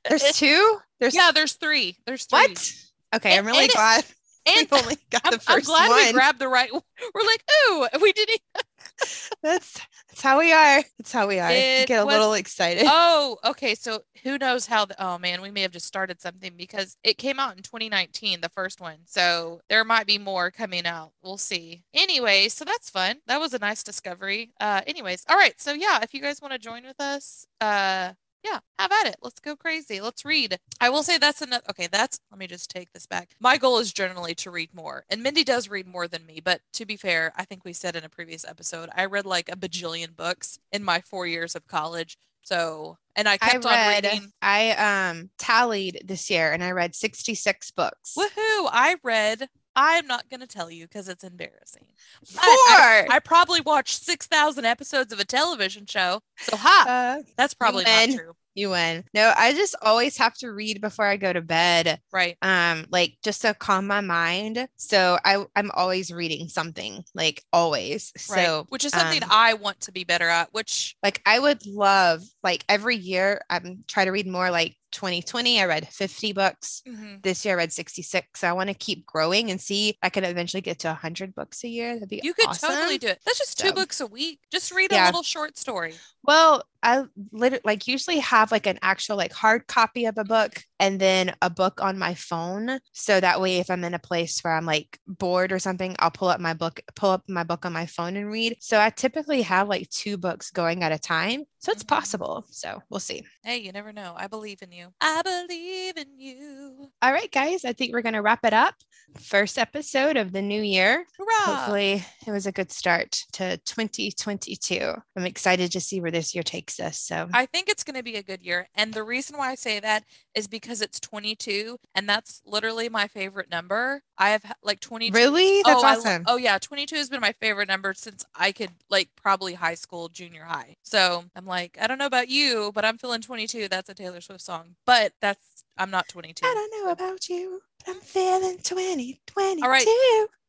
There's 0.09 0.23
two? 0.33 0.79
There's 0.99 1.15
yeah, 1.15 1.31
there's 1.35 1.55
three. 1.55 1.97
There's 2.07 2.25
three. 2.27 2.39
what? 2.39 2.73
Okay, 3.17 3.37
I'm 3.39 3.47
really 3.47 3.61
and 3.65 3.71
it- 3.71 3.75
glad 3.75 4.05
And 4.59 4.69
we 4.71 4.79
only 4.79 4.97
got 5.11 5.23
I'm, 5.25 5.33
the 5.33 5.45
I'm 5.49 5.61
glad 5.61 5.89
one. 5.89 6.07
we 6.07 6.13
grabbed 6.13 6.39
the 6.39 6.49
right. 6.49 6.73
one. 6.73 6.83
We're 7.15 7.23
like, 7.23 7.45
ooh, 7.69 7.87
we 8.01 8.13
didn't. 8.13 8.41
That's 9.43 9.81
that's 10.09 10.23
how 10.23 10.39
we 10.39 10.53
are. 10.53 10.83
That's 10.99 11.13
how 11.13 11.27
we 11.27 11.39
are. 11.39 11.51
It 11.51 11.89
Get 11.89 12.03
a 12.03 12.05
was- 12.05 12.13
little 12.13 12.35
excited. 12.35 12.85
Oh, 12.87 13.39
okay. 13.45 13.75
So 13.75 14.01
who 14.23 14.37
knows 14.37 14.67
how? 14.67 14.85
The, 14.85 15.03
oh 15.03 15.19
man, 15.19 15.41
we 15.41 15.51
may 15.51 15.63
have 15.63 15.71
just 15.71 15.87
started 15.87 16.21
something 16.21 16.53
because 16.57 16.97
it 17.03 17.17
came 17.17 17.39
out 17.39 17.57
in 17.57 17.63
2019, 17.63 18.41
the 18.41 18.49
first 18.51 18.81
one. 18.81 18.99
So 19.07 19.61
there 19.71 19.85
might 19.85 20.07
be 20.07 20.19
more 20.19 20.51
coming 20.51 20.85
out. 20.85 21.13
We'll 21.23 21.39
see. 21.39 21.85
Anyway, 21.95 22.49
so 22.49 22.65
that's 22.67 22.91
fun. 22.91 23.17
That 23.29 23.41
was 23.41 23.55
a 23.55 23.59
nice 23.59 23.83
discovery. 23.83 24.53
Uh, 24.61 24.83
anyways, 24.87 25.25
all 25.29 25.37
right. 25.37 25.59
So 25.59 25.73
yeah, 25.73 26.01
if 26.03 26.13
you 26.13 26.21
guys 26.21 26.43
want 26.43 26.53
to 26.53 26.59
join 26.59 26.85
with 26.85 27.01
us, 27.01 27.47
uh, 27.61 28.13
yeah, 28.45 28.59
have 28.79 28.93
at 28.93 29.07
it. 29.07 29.17
Let's 29.23 29.41
go 29.41 29.57
crazy. 29.57 30.01
Let's 30.01 30.25
read. 30.25 30.59
I 30.81 30.91
will 30.91 31.03
say 31.03 31.19
that's 31.19 31.43
enough. 31.43 31.63
Okay, 31.71 31.89
that's, 31.91 32.21
let 32.31 32.39
me 32.39 32.47
just 32.47 32.71
take 32.71 32.93
this 32.93 33.07
back. 33.07 33.35
My 33.41 33.57
goal 33.57 33.79
is 33.79 33.93
generally 33.93 34.35
to 34.37 34.51
read 34.51 34.75
more, 34.75 35.05
and 35.09 35.23
Mindy 35.23 35.45
does 35.45 35.69
read 35.69 35.87
more 35.87 36.09
than 36.09 36.27
me. 36.27 36.41
But 36.43 36.61
to 36.75 36.87
be 36.87 36.97
fair, 36.97 37.33
I 37.37 37.45
think 37.45 37.65
we 37.65 37.73
said 37.73 37.97
in 37.97 38.05
a 38.05 38.09
previous 38.09 38.45
episode, 38.47 38.89
I 38.95 39.07
read 39.07 39.27
like 39.27 39.49
a 39.51 39.57
bajillion 39.57 40.17
books 40.17 40.59
in 40.73 40.85
my 40.85 41.01
four 41.01 41.27
years 41.27 41.55
of 41.55 41.67
college. 41.67 42.17
So, 42.43 42.97
and 43.17 43.29
I 43.29 43.35
I 43.35 43.37
kept 43.37 43.67
on 43.67 43.89
reading. 43.89 44.33
I 44.41 44.71
um 45.11 45.31
tallied 45.39 46.03
this 46.05 46.31
year 46.31 46.53
and 46.53 46.65
I 46.65 46.71
read 46.71 46.95
66 46.95 47.71
books. 47.73 48.15
Woohoo! 48.19 48.69
I 48.73 48.97
read. 49.03 49.49
I'm 49.77 50.07
not 50.07 50.29
going 50.29 50.41
to 50.41 50.47
tell 50.47 50.71
you 50.71 50.85
because 50.87 51.09
it's 51.09 51.25
embarrassing. 51.25 51.87
But 52.35 52.43
I, 52.43 53.05
Four. 53.07 53.15
I 53.15 53.19
probably 53.21 53.61
watched 53.61 54.05
6,000 54.05 54.65
episodes 54.65 55.13
of 55.13 55.21
a 55.21 55.25
television 55.25 55.87
show. 55.87 56.21
So, 56.39 56.57
ha! 56.57 56.85
Uh, 56.89 57.23
That's 57.37 57.55
probably 57.55 57.85
not 57.85 58.11
true. 58.11 58.33
you 58.55 58.71
win. 58.71 59.05
No, 59.15 59.33
I 59.37 59.53
just 59.53 59.75
always 59.83 60.17
have 60.19 60.35
to 60.39 60.53
read 60.53 60.81
before 60.81 61.07
I 61.07 61.17
go 61.17 61.33
to 61.33 61.41
bed. 61.41 62.01
Right. 62.13 62.37
Um, 62.43 62.87
like 62.91 63.17
just 63.23 63.43
to 63.43 63.55
calm 63.55 63.87
my 63.87 64.01
mind. 64.01 64.69
So 64.77 65.19
I 65.25 65.45
I'm 65.55 65.71
always 65.75 66.13
reading 66.13 66.49
something, 66.49 67.05
like 67.15 67.43
always. 67.53 68.13
Right. 68.29 68.45
So 68.45 68.67
which 68.71 68.85
is 68.85 68.93
something 68.93 69.23
um, 69.23 69.29
I 69.33 69.55
want 69.55 69.81
to 69.83 69.93
be 69.93 70.05
better 70.05 70.29
at, 70.29 70.53
which 70.53 70.97
like 71.03 71.23
I 71.25 71.39
would 71.39 71.65
love 71.67 72.23
like 72.43 72.65
every 72.69 72.97
year 72.97 73.41
I'm 73.49 73.85
trying 73.87 74.07
to 74.07 74.13
read 74.13 74.27
more 74.27 74.51
like 74.51 74.77
2020, 74.93 75.61
I 75.61 75.65
read 75.67 75.89
50 75.89 76.33
books. 76.33 76.83
Mhm. 76.87 77.23
This 77.23 77.45
year, 77.45 77.55
I 77.55 77.59
read 77.59 77.73
66. 77.73 78.41
So 78.41 78.49
I 78.49 78.53
want 78.53 78.69
to 78.69 78.75
keep 78.75 79.07
growing 79.07 79.51
and 79.51 79.61
see 79.61 79.97
I 80.03 80.11
can 80.11 80.25
eventually 80.25 80.61
get 80.61 80.79
to 80.81 80.89
100 80.89 81.35
books 81.35 81.65
a 81.65 81.69
year. 81.69 81.95
That'd 81.95 82.09
be 82.09 82.21
You 82.23 82.35
could 82.35 82.49
awesome. 82.49 82.71
totally 82.71 82.99
do 82.99 83.09
it. 83.09 83.21
That's 83.25 83.39
just 83.39 83.59
two 83.59 83.69
So- 83.69 83.75
books 83.75 84.01
a 84.01 84.07
week. 84.07 84.41
Just 84.51 84.73
read 84.73 84.93
a 84.93 85.05
little 85.07 85.23
short 85.23 85.57
story. 85.59 85.95
Well, 86.23 86.63
I 86.83 87.05
literally 87.31 87.61
like 87.65 87.87
usually 87.87 88.21
have 88.21 88.51
like 88.51 88.67
an 88.67 88.79
actual 88.81 89.17
like 89.17 89.33
hard 89.35 89.67
copy 89.67 90.07
of 90.07 90.17
a 90.17 90.25
book 90.25 90.63
and 90.79 90.99
then 90.99 91.35
a 91.43 91.51
book 91.51 91.83
on 91.83 91.99
my 91.99 92.15
phone. 92.15 92.79
So 92.93 93.21
that 93.21 93.41
way 93.41 93.59
if 93.59 93.71
I'm 93.71 93.85
in 93.85 93.93
a 93.93 93.99
place 93.99 94.41
where 94.41 94.55
I'm 94.55 94.65
like 94.65 94.99
bored 95.07 95.53
or 95.53 95.59
something, 95.59 95.95
I'll 95.99 96.11
pull 96.11 96.29
up 96.29 96.41
my 96.41 96.55
book, 96.55 96.81
pull 96.97 97.11
up 97.11 97.25
my 97.29 97.45
book 97.45 97.67
on 97.67 97.75
my 97.75 97.85
phone 97.85 98.17
and 98.17 98.31
read. 98.31 98.57
So 98.61 98.81
I 98.81 98.89
typically 98.91 99.43
have 99.43 99.69
like 99.69 99.91
two 99.91 100.17
books 100.17 100.51
going 100.51 100.83
at 100.83 100.93
a 100.93 100.99
time. 100.99 101.45
So 101.59 101.73
it's 101.73 101.85
Mhm. 101.85 101.89
possible. 101.89 102.47
So 102.51 102.83
we'll 102.89 103.01
see. 103.01 103.25
Hey, 103.45 103.59
you 103.59 103.73
never 103.73 103.93
know. 103.93 104.15
I 104.17 104.27
believe 104.27 104.63
in 104.63 104.73
you. 104.73 104.89
I 105.03 105.21
believe 105.23 105.99
in 105.99 106.19
you. 106.19 106.91
All 107.03 107.13
right, 107.13 107.31
guys, 107.31 107.67
I 107.67 107.75
think 107.75 107.93
we're 107.93 108.01
going 108.01 108.15
to 108.15 108.23
wrap 108.23 108.47
it 108.47 108.55
up. 108.55 108.75
First 109.21 109.59
episode 109.59 110.17
of 110.17 110.33
the 110.33 110.41
new 110.41 110.63
year. 110.63 111.05
Hurrah! 111.19 111.57
Hopefully, 111.57 112.05
it 112.27 112.31
was 112.31 112.47
a 112.47 112.53
good 112.53 112.73
start 112.73 113.25
to 113.33 113.59
2022. 113.59 114.95
I'm 115.17 115.27
excited 115.27 115.73
to 115.73 115.81
see 115.81 116.01
where 116.01 116.10
this 116.11 116.35
year 116.35 116.43
takes 116.43 116.81
us. 116.81 116.99
So, 116.99 117.29
I 117.33 117.47
think 117.47 117.69
it's 117.69 117.85
going 117.85 117.97
to 117.97 118.03
be 118.03 118.17
a 118.17 118.23
good 118.23 118.43
year. 118.43 118.69
And 118.75 118.93
the 118.93 119.03
reason 119.03 119.37
why 119.37 119.51
I 119.51 119.55
say 119.55 119.81
that 119.81 120.05
is 120.35 120.47
because 120.47 120.83
it's 120.83 121.01
22, 121.01 121.79
and 121.95 122.09
that's 122.09 122.43
literally 122.45 122.89
my 122.89 123.09
favorite 123.09 123.51
number. 123.51 124.03
I 124.19 124.31
have 124.31 124.45
like 124.63 124.81
22. 124.81 125.15
really? 125.15 125.63
That's 125.65 125.83
oh, 125.83 125.87
I 125.87 125.97
awesome. 125.97 126.25
oh, 126.27 126.37
yeah. 126.37 126.59
22 126.59 126.95
has 126.97 127.09
been 127.09 127.21
my 127.21 127.33
favorite 127.41 127.69
number 127.69 127.95
since 127.95 128.25
I 128.35 128.53
could, 128.53 128.71
like, 128.89 129.09
probably 129.17 129.55
high 129.55 129.75
school, 129.75 130.09
junior 130.09 130.45
high. 130.45 130.77
So 130.83 131.25
I'm 131.35 131.47
like, 131.47 131.79
I 131.81 131.87
don't 131.87 131.99
know 131.99 132.07
about 132.07 132.29
you, 132.29 132.73
but 132.75 132.85
I'm 132.85 132.99
feeling 132.99 133.21
22. 133.21 133.69
That's 133.69 133.89
a 133.89 133.95
Taylor 133.95 134.21
Swift 134.21 134.43
song. 134.43 134.77
But 134.87 135.13
that's, 135.21 135.65
I'm 135.79 135.91
not 135.91 136.09
22. 136.09 136.47
I 136.47 136.55
don't 136.55 136.85
know 136.85 136.93
about 136.93 137.29
you, 137.29 137.61
but 137.85 137.95
I'm 137.95 138.01
feeling 138.01 138.59
2022. 138.59 139.63
All 139.65 139.71
right. 139.71 139.87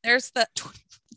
There's 0.03 0.31
the, 0.31 0.47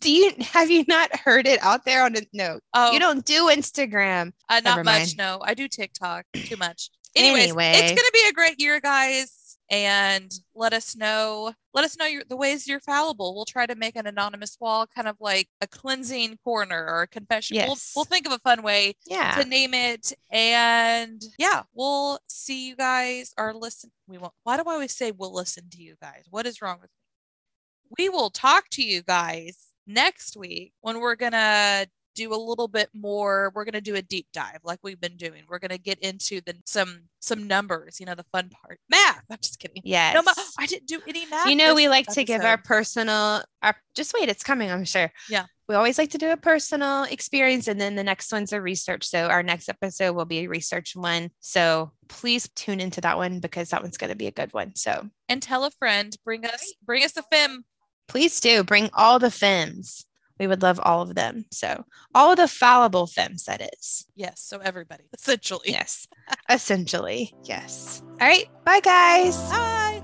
Do 0.05 0.13
you 0.13 0.33
have 0.41 0.71
you 0.71 0.85
not 0.87 1.15
heard 1.17 1.47
it 1.47 1.59
out 1.63 1.85
there 1.87 2.05
on 2.05 2.15
a 2.17 2.21
no? 2.35 2.61
oh, 2.75 2.93
You 2.93 3.01
don't 3.01 3.25
do 3.25 3.47
Instagram. 3.49 4.33
Uh, 4.51 4.57
not 4.57 4.65
Never 4.65 4.85
much. 4.85 4.99
mind. 4.99 5.17
No, 5.17 5.41
I 5.43 5.55
do 5.55 5.67
TikTok 5.67 6.27
too 6.35 6.57
much. 6.57 6.91
Anyways, 7.17 7.45
Anyway. 7.45 7.73
it's 7.75 7.91
gonna 7.93 8.11
be 8.13 8.27
a 8.29 8.33
great 8.33 8.61
year, 8.61 8.81
guys. 8.81 9.41
And 9.71 10.31
let 10.55 10.75
us 10.75 10.95
know. 10.95 11.55
Let 11.73 11.87
us 11.87 11.97
know 11.97 12.05
your, 12.05 12.23
the 12.29 12.37
ways 12.37 12.69
you're 12.69 12.81
fallible. 12.81 13.35
We'll 13.35 13.47
try 13.47 13.65
to 13.65 13.75
make 13.75 13.97
an 13.97 14.07
anonymous 14.07 14.59
wall, 14.61 14.87
kind 14.87 15.09
of 15.09 15.17
like 15.21 15.49
a 15.63 15.67
cleansing 15.67 16.37
corner 16.45 16.85
or 16.87 17.03
a 17.03 17.07
confession. 17.09 17.57
We'll, 17.57 17.69
Yes. 17.69 17.93
we'll 17.97 18.05
think 18.05 18.27
of 18.27 18.33
a 18.33 18.39
fun 18.41 18.63
way 18.63 18.93
Yeah. 19.07 19.41
to 19.41 19.49
name 19.49 19.73
it. 19.73 20.13
And 20.31 21.23
yeah, 21.39 21.63
we'll 21.73 22.19
see 22.29 22.69
you 22.69 22.77
guys. 22.77 23.33
Or 23.39 23.55
listen. 23.55 23.91
We 24.07 24.19
won't. 24.19 24.35
Why 24.43 24.59
do 24.59 24.65
I 24.67 24.75
always 24.75 24.95
say 24.95 25.13
we'll 25.13 25.33
listen 25.35 25.71
to 25.71 25.83
you 25.83 25.95
guys? 26.03 26.25
What 26.29 26.45
is 26.45 26.61
wrong 26.61 26.77
with 26.83 26.91
me? 26.91 28.05
We 28.05 28.09
will 28.11 28.29
talk 28.29 28.69
to 28.73 28.83
you 28.83 29.03
guys 29.03 29.69
next 29.87 30.37
week 30.37 30.73
when 30.81 31.01
we're 31.01 31.17
gonna 31.17 31.87
do 32.15 32.33
a 32.33 32.37
little 32.37 32.69
bit 32.69 32.89
more 32.95 33.51
we're 33.55 33.65
going 33.65 33.73
to 33.73 33.81
do 33.81 33.97
a 33.97 34.03
deep 34.03 34.27
dive 34.33 34.61
like 34.63 34.79
we've 34.83 35.01
been 35.01 35.17
doing 35.17 35.43
we're 35.49 35.59
going 35.59 35.71
to 35.71 35.79
get 35.79 35.99
into 35.99 36.41
the 36.47 36.55
some 36.65 37.01
some 37.21 37.49
numbers 37.49 37.99
you 37.99 38.07
know 38.07 38.15
the 38.15 38.25
fun 38.31 38.49
part 38.51 38.79
math 38.89 39.23
i'm 39.31 39.39
just 39.43 39.59
kidding 39.59 39.83
Yes. 39.85 40.15
no 40.15 40.23
i 40.59 40.67
didn't 40.67 40.87
do 40.87 41.01
any 41.09 41.27
math 41.27 41.49
you 41.49 41.57
know, 41.57 41.75
we 41.75 41.89
like 41.89 42.07
to 42.07 42.25
give 42.25 42.43
our 42.43 42.59
personal 42.59 43.43
our 43.63 43.75
just 43.95 44.13
wait, 44.19 44.29
it's 44.29 44.43
coming, 44.43 44.71
I'm 44.71 44.85
sure. 44.85 45.11
Yeah. 45.31 45.47
We 45.69 45.75
always 45.75 45.97
like 45.97 46.11
to 46.11 46.19
do 46.19 46.31
a 46.31 46.37
personal 46.37 47.05
experience 47.05 47.69
and 47.69 47.81
then 47.81 47.95
the 47.95 48.05
next 48.05 48.31
one's 48.31 48.53
a 48.53 48.61
research. 48.61 49.07
So 49.07 49.29
our 49.29 49.43
next 49.43 49.69
episode 49.69 50.13
will 50.13 50.27
be 50.27 50.41
a 50.41 50.47
research 50.47 50.95
one. 50.95 51.31
So 51.41 51.93
please 52.09 52.49
tune 52.55 52.81
into 52.81 53.01
that 53.01 53.17
one 53.17 53.41
because 53.41 53.71
that 53.71 53.83
one's 53.83 53.97
going 53.97 54.11
to 54.11 54.17
be 54.17 54.27
a 54.27 54.33
good 54.33 54.53
one. 54.53 54.75
So 54.77 55.09
and 55.29 55.41
tell 55.41 55.65
a 55.65 55.71
friend 55.71 56.15
bring 56.25 56.45
us 56.45 56.75
bring 56.85 57.03
us 57.05 57.17
a 57.17 57.23
fem 57.23 57.65
please 58.09 58.41
do 58.41 58.65
bring 58.65 58.91
all 58.95 59.19
the 59.19 59.31
femmes. 59.31 60.07
We 60.39 60.47
would 60.49 60.63
love 60.63 60.81
all 60.83 61.03
of 61.03 61.15
them. 61.15 61.45
So 61.53 61.85
all 62.15 62.35
the 62.35 62.49
fallible 62.49 63.07
femmes, 63.07 63.45
that 63.45 63.61
is. 63.79 64.05
yes 64.17 64.41
so 64.41 64.59
everybody 64.59 65.05
essentially 65.15 65.71
Yes. 65.71 66.09
Essentially. 66.51 67.35
Yes. 67.45 68.03
All 68.21 68.27
right. 68.29 68.49
Bye 68.65 68.81
guys. 68.81 69.37
Bye. 69.51 70.03